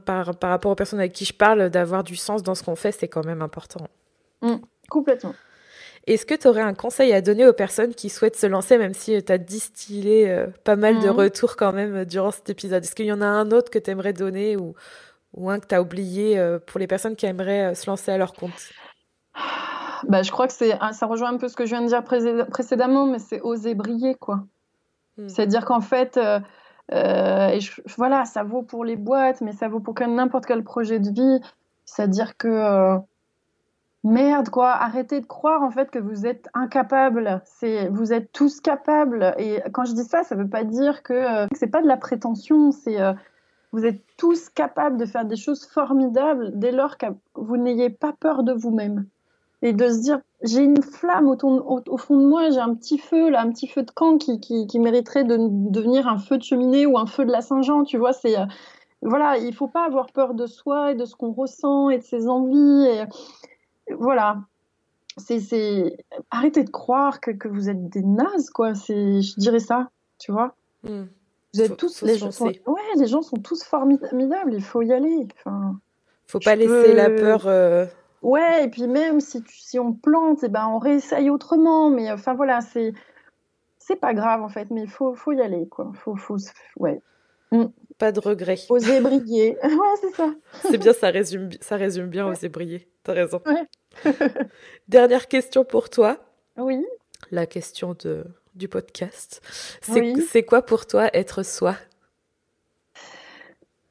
[0.04, 2.76] par, par rapport aux personnes avec qui je parle, d'avoir du sens dans ce qu'on
[2.76, 3.86] fait, c'est quand même important.
[4.42, 4.56] Mm.
[4.88, 5.34] Complètement.
[6.08, 8.94] Est-ce que tu aurais un conseil à donner aux personnes qui souhaitent se lancer, même
[8.94, 11.16] si tu as distillé euh, pas mal de mhm.
[11.16, 12.82] retours quand même euh, durant cet épisode?
[12.82, 14.74] Est-ce qu'il y en a un autre que tu aimerais donner ou,
[15.34, 18.18] ou un que tu as oublié euh, pour les personnes qui aimeraient se lancer à
[18.18, 18.70] leur compte?
[20.04, 22.04] Bah, Je crois que c'est, ça rejoint un peu ce que je viens de dire
[22.04, 24.14] précédemment, mais c'est oser briller.
[24.14, 24.44] quoi.
[25.16, 25.28] Hmm.
[25.28, 26.18] C'est-à-dire qu'en fait,
[26.92, 27.58] et
[27.96, 31.40] voilà, ça vaut pour les boîtes, mais ça vaut pour n'importe quel projet de vie.
[31.84, 32.98] C'est-à-dire que
[34.04, 37.42] merde quoi, arrêtez de croire en fait que vous êtes incapable.
[37.44, 41.12] C'est vous êtes tous capables et quand je dis ça, ça veut pas dire que
[41.12, 43.12] euh, c'est pas de la prétention, c'est euh,
[43.72, 48.12] vous êtes tous capables de faire des choses formidables dès lors que vous n'ayez pas
[48.12, 49.06] peur de vous-même
[49.62, 51.36] et de se dire j'ai une flamme au,
[51.98, 55.24] fond de moi, j'ai un petit feu là, un petit feu de camp qui, mériterait
[55.24, 55.36] de
[55.70, 58.46] devenir un feu de cheminée ou un feu de la Saint-Jean, tu vois, euh,
[59.02, 62.04] voilà, il faut pas avoir peur de soi et de ce qu'on ressent et de
[62.04, 62.86] ses envies
[63.96, 64.42] voilà.
[65.16, 65.96] C'est,
[66.30, 68.74] arrêtez de croire que, vous êtes des nazes, quoi.
[68.74, 70.54] Je dirais ça, tu vois.
[70.84, 71.06] Hmm.
[71.54, 74.52] Vous êtes tous, les gens, sont, ouais, les gens sont tous formidables.
[74.52, 75.26] Il faut y aller.
[75.38, 75.80] Enfin,
[76.26, 77.46] faut pas laisser la peur.
[77.46, 77.86] Euh,
[78.22, 81.88] ouais, et puis même si, si on plante, et eh ben on réessaye autrement.
[81.88, 82.92] Mais enfin voilà, c'est,
[83.78, 85.90] c'est pas grave en fait, mais il faut, faut y aller, quoi.
[85.94, 86.36] Faut, faut,
[86.76, 87.00] ouais.
[87.50, 87.68] Hmm.
[87.96, 88.58] Pas de regret.
[88.68, 89.56] Oser briller.
[89.64, 90.34] ouais, c'est ça.
[90.62, 92.88] c'est bien, ça résume, ça résume bien oser briller.
[93.02, 93.40] T'as raison.
[94.88, 96.18] Dernière question pour toi.
[96.58, 96.84] Oui.
[97.30, 98.24] La question de,
[98.54, 99.40] du podcast.
[99.82, 101.76] C'est quoi pour toi être soi?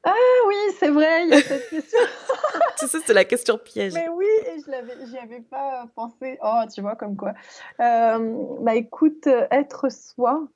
[0.04, 0.14] Ah
[0.46, 1.98] oui, c'est vrai, il y a cette question.
[2.78, 3.94] tu sais, c'est la question piège.
[3.94, 6.38] Mais oui, et je j'y avais pas pensé.
[6.42, 7.34] Oh, tu vois, comme quoi.
[7.80, 10.46] Euh, bah écoute, être soi,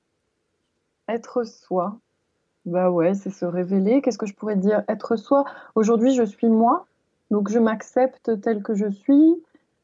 [1.09, 1.98] être soi.
[2.64, 4.00] Bah ouais, c'est se révéler.
[4.00, 4.84] Qu'est-ce que je pourrais dire?
[4.88, 5.44] Être soi.
[5.74, 6.86] Aujourd'hui, je suis moi,
[7.30, 9.42] donc je m'accepte tel que je suis,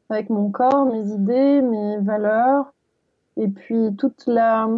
[0.08, 2.72] avec mon corps, mes idées, mes valeurs,
[3.38, 4.68] et puis toute la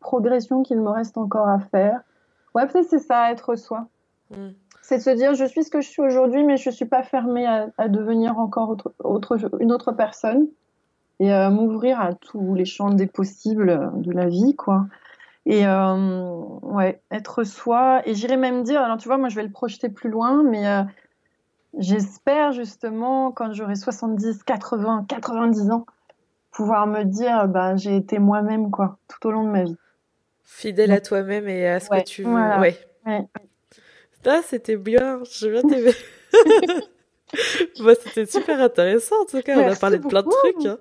[0.00, 2.00] progression qu'il me reste encore à faire.
[2.54, 3.88] Ouais, peut-être c'est ça, être soi.
[4.30, 4.50] Mm.
[4.82, 6.84] C'est de se dire, je suis ce que je suis aujourd'hui, mais je ne suis
[6.84, 10.46] pas fermée à, devenir encore autre, une autre personne
[11.20, 14.86] et à m'ouvrir à tous les champs des possibles de la vie, quoi.
[15.46, 18.02] Et euh, ouais, être soi.
[18.06, 20.66] Et j'irais même dire, alors tu vois, moi je vais le projeter plus loin, mais
[20.66, 20.82] euh,
[21.78, 25.86] j'espère justement, quand j'aurai 70, 80, 90 ans,
[26.54, 29.76] pouvoir me dire, bah, j'ai été moi-même, quoi, tout au long de ma vie.
[30.44, 32.32] Fidèle à toi-même et à ce que tu veux.
[32.32, 32.78] Ouais.
[33.06, 33.28] ouais.
[34.26, 35.92] Ah, c'était bien, j'ai bien aimé.
[37.80, 40.66] bah, c'était super intéressant en tout cas, on a parlé de plein de trucs.
[40.66, 40.78] Hein.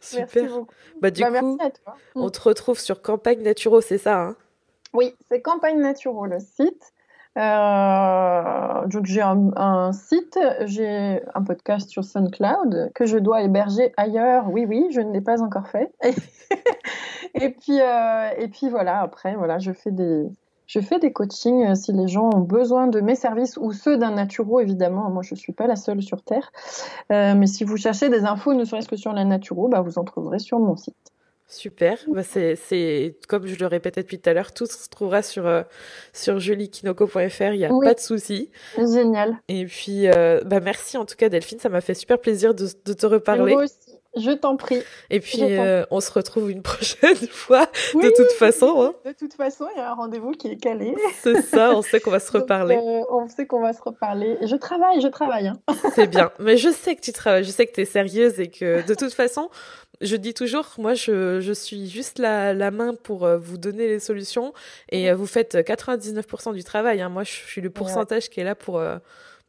[0.00, 0.50] Super.
[1.00, 1.58] Bah, du bah, coup,
[2.14, 4.36] on te retrouve sur Campagne Naturo, c'est ça hein?
[4.92, 6.93] Oui, c'est Campagne Naturo le site.
[7.36, 14.50] Euh, donc j'ai un, site, j'ai un podcast sur SoundCloud que je dois héberger ailleurs.
[14.50, 15.92] Oui, oui, je ne l'ai pas encore fait.
[17.34, 19.00] et puis, euh, et puis voilà.
[19.00, 20.28] Après, voilà, je fais des,
[20.66, 23.98] je fais des coachings euh, si les gens ont besoin de mes services ou ceux
[23.98, 25.10] d'un naturo, évidemment.
[25.10, 26.52] Moi, je suis pas la seule sur Terre.
[27.12, 29.98] Euh, mais si vous cherchez des infos, ne serait-ce que sur la naturo, bah, vous
[29.98, 31.13] en trouverez sur mon site.
[31.46, 31.98] Super.
[32.08, 35.62] Bah c'est, comme je le répétais depuis tout à l'heure, tout se trouvera sur, euh,
[36.12, 37.52] sur juliekinoko.fr.
[37.52, 38.50] Il n'y a pas de souci.
[38.76, 39.36] Génial.
[39.48, 40.06] Et puis,
[40.44, 41.58] bah merci en tout cas, Delphine.
[41.58, 43.54] Ça m'a fait super plaisir de, de te reparler.
[43.54, 43.98] Moi aussi.
[44.16, 44.80] Je t'en prie.
[45.10, 48.82] Et puis, euh, on se retrouve une prochaine fois, de toute façon.
[48.82, 48.94] Hein.
[49.04, 50.94] De toute façon, il y a un rendez-vous qui est calé.
[51.20, 52.76] C'est ça, on sait qu'on va se reparler.
[52.76, 54.38] Euh, on sait qu'on va se reparler.
[54.42, 55.48] Je travaille, je travaille.
[55.48, 55.58] Hein.
[55.94, 56.30] C'est bien.
[56.38, 58.94] Mais je sais que tu travailles, je sais que tu es sérieuse et que de
[58.94, 59.50] toute façon,
[60.04, 63.88] je dis toujours, moi, je, je suis juste la, la main pour euh, vous donner
[63.88, 64.52] les solutions
[64.90, 67.00] et vous faites 99% du travail.
[67.00, 67.08] Hein.
[67.08, 68.82] Moi, je suis le pourcentage qui est là pour,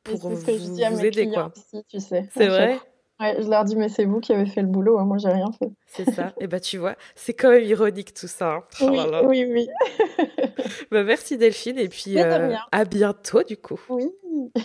[0.03, 1.29] pour vous, vous aider.
[1.29, 1.51] Quoi.
[1.87, 2.29] tu sais.
[2.33, 2.79] C'est vrai?
[3.19, 5.29] Ouais, je leur dis, mais c'est vous qui avez fait le boulot, hein, moi j'ai
[5.29, 5.71] rien fait.
[5.87, 6.33] C'est ça.
[6.39, 8.55] Et bah tu vois, c'est quand même ironique tout ça.
[8.55, 8.63] Hein.
[8.81, 9.69] Oh oui, oui,
[10.91, 13.79] bah, merci Delphine, et puis euh, à bientôt du coup.
[13.87, 14.09] Oui.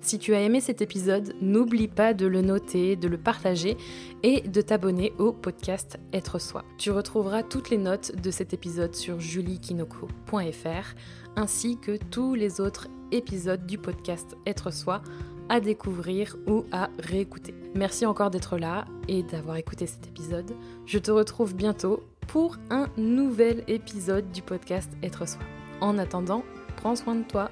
[0.00, 3.76] Si tu as aimé cet épisode, n'oublie pas de le noter, de le partager
[4.22, 6.64] et de t'abonner au podcast Être Soi.
[6.78, 10.94] Tu retrouveras toutes les notes de cet épisode sur juliekinoko.fr
[11.36, 15.02] ainsi que tous les autres épisodes du podcast Être Soi
[15.50, 17.54] à découvrir ou à réécouter.
[17.74, 20.52] Merci encore d'être là et d'avoir écouté cet épisode.
[20.86, 25.42] Je te retrouve bientôt pour un nouvel épisode du podcast Être Soi.
[25.80, 26.44] En attendant,
[26.76, 27.50] prends soin de toi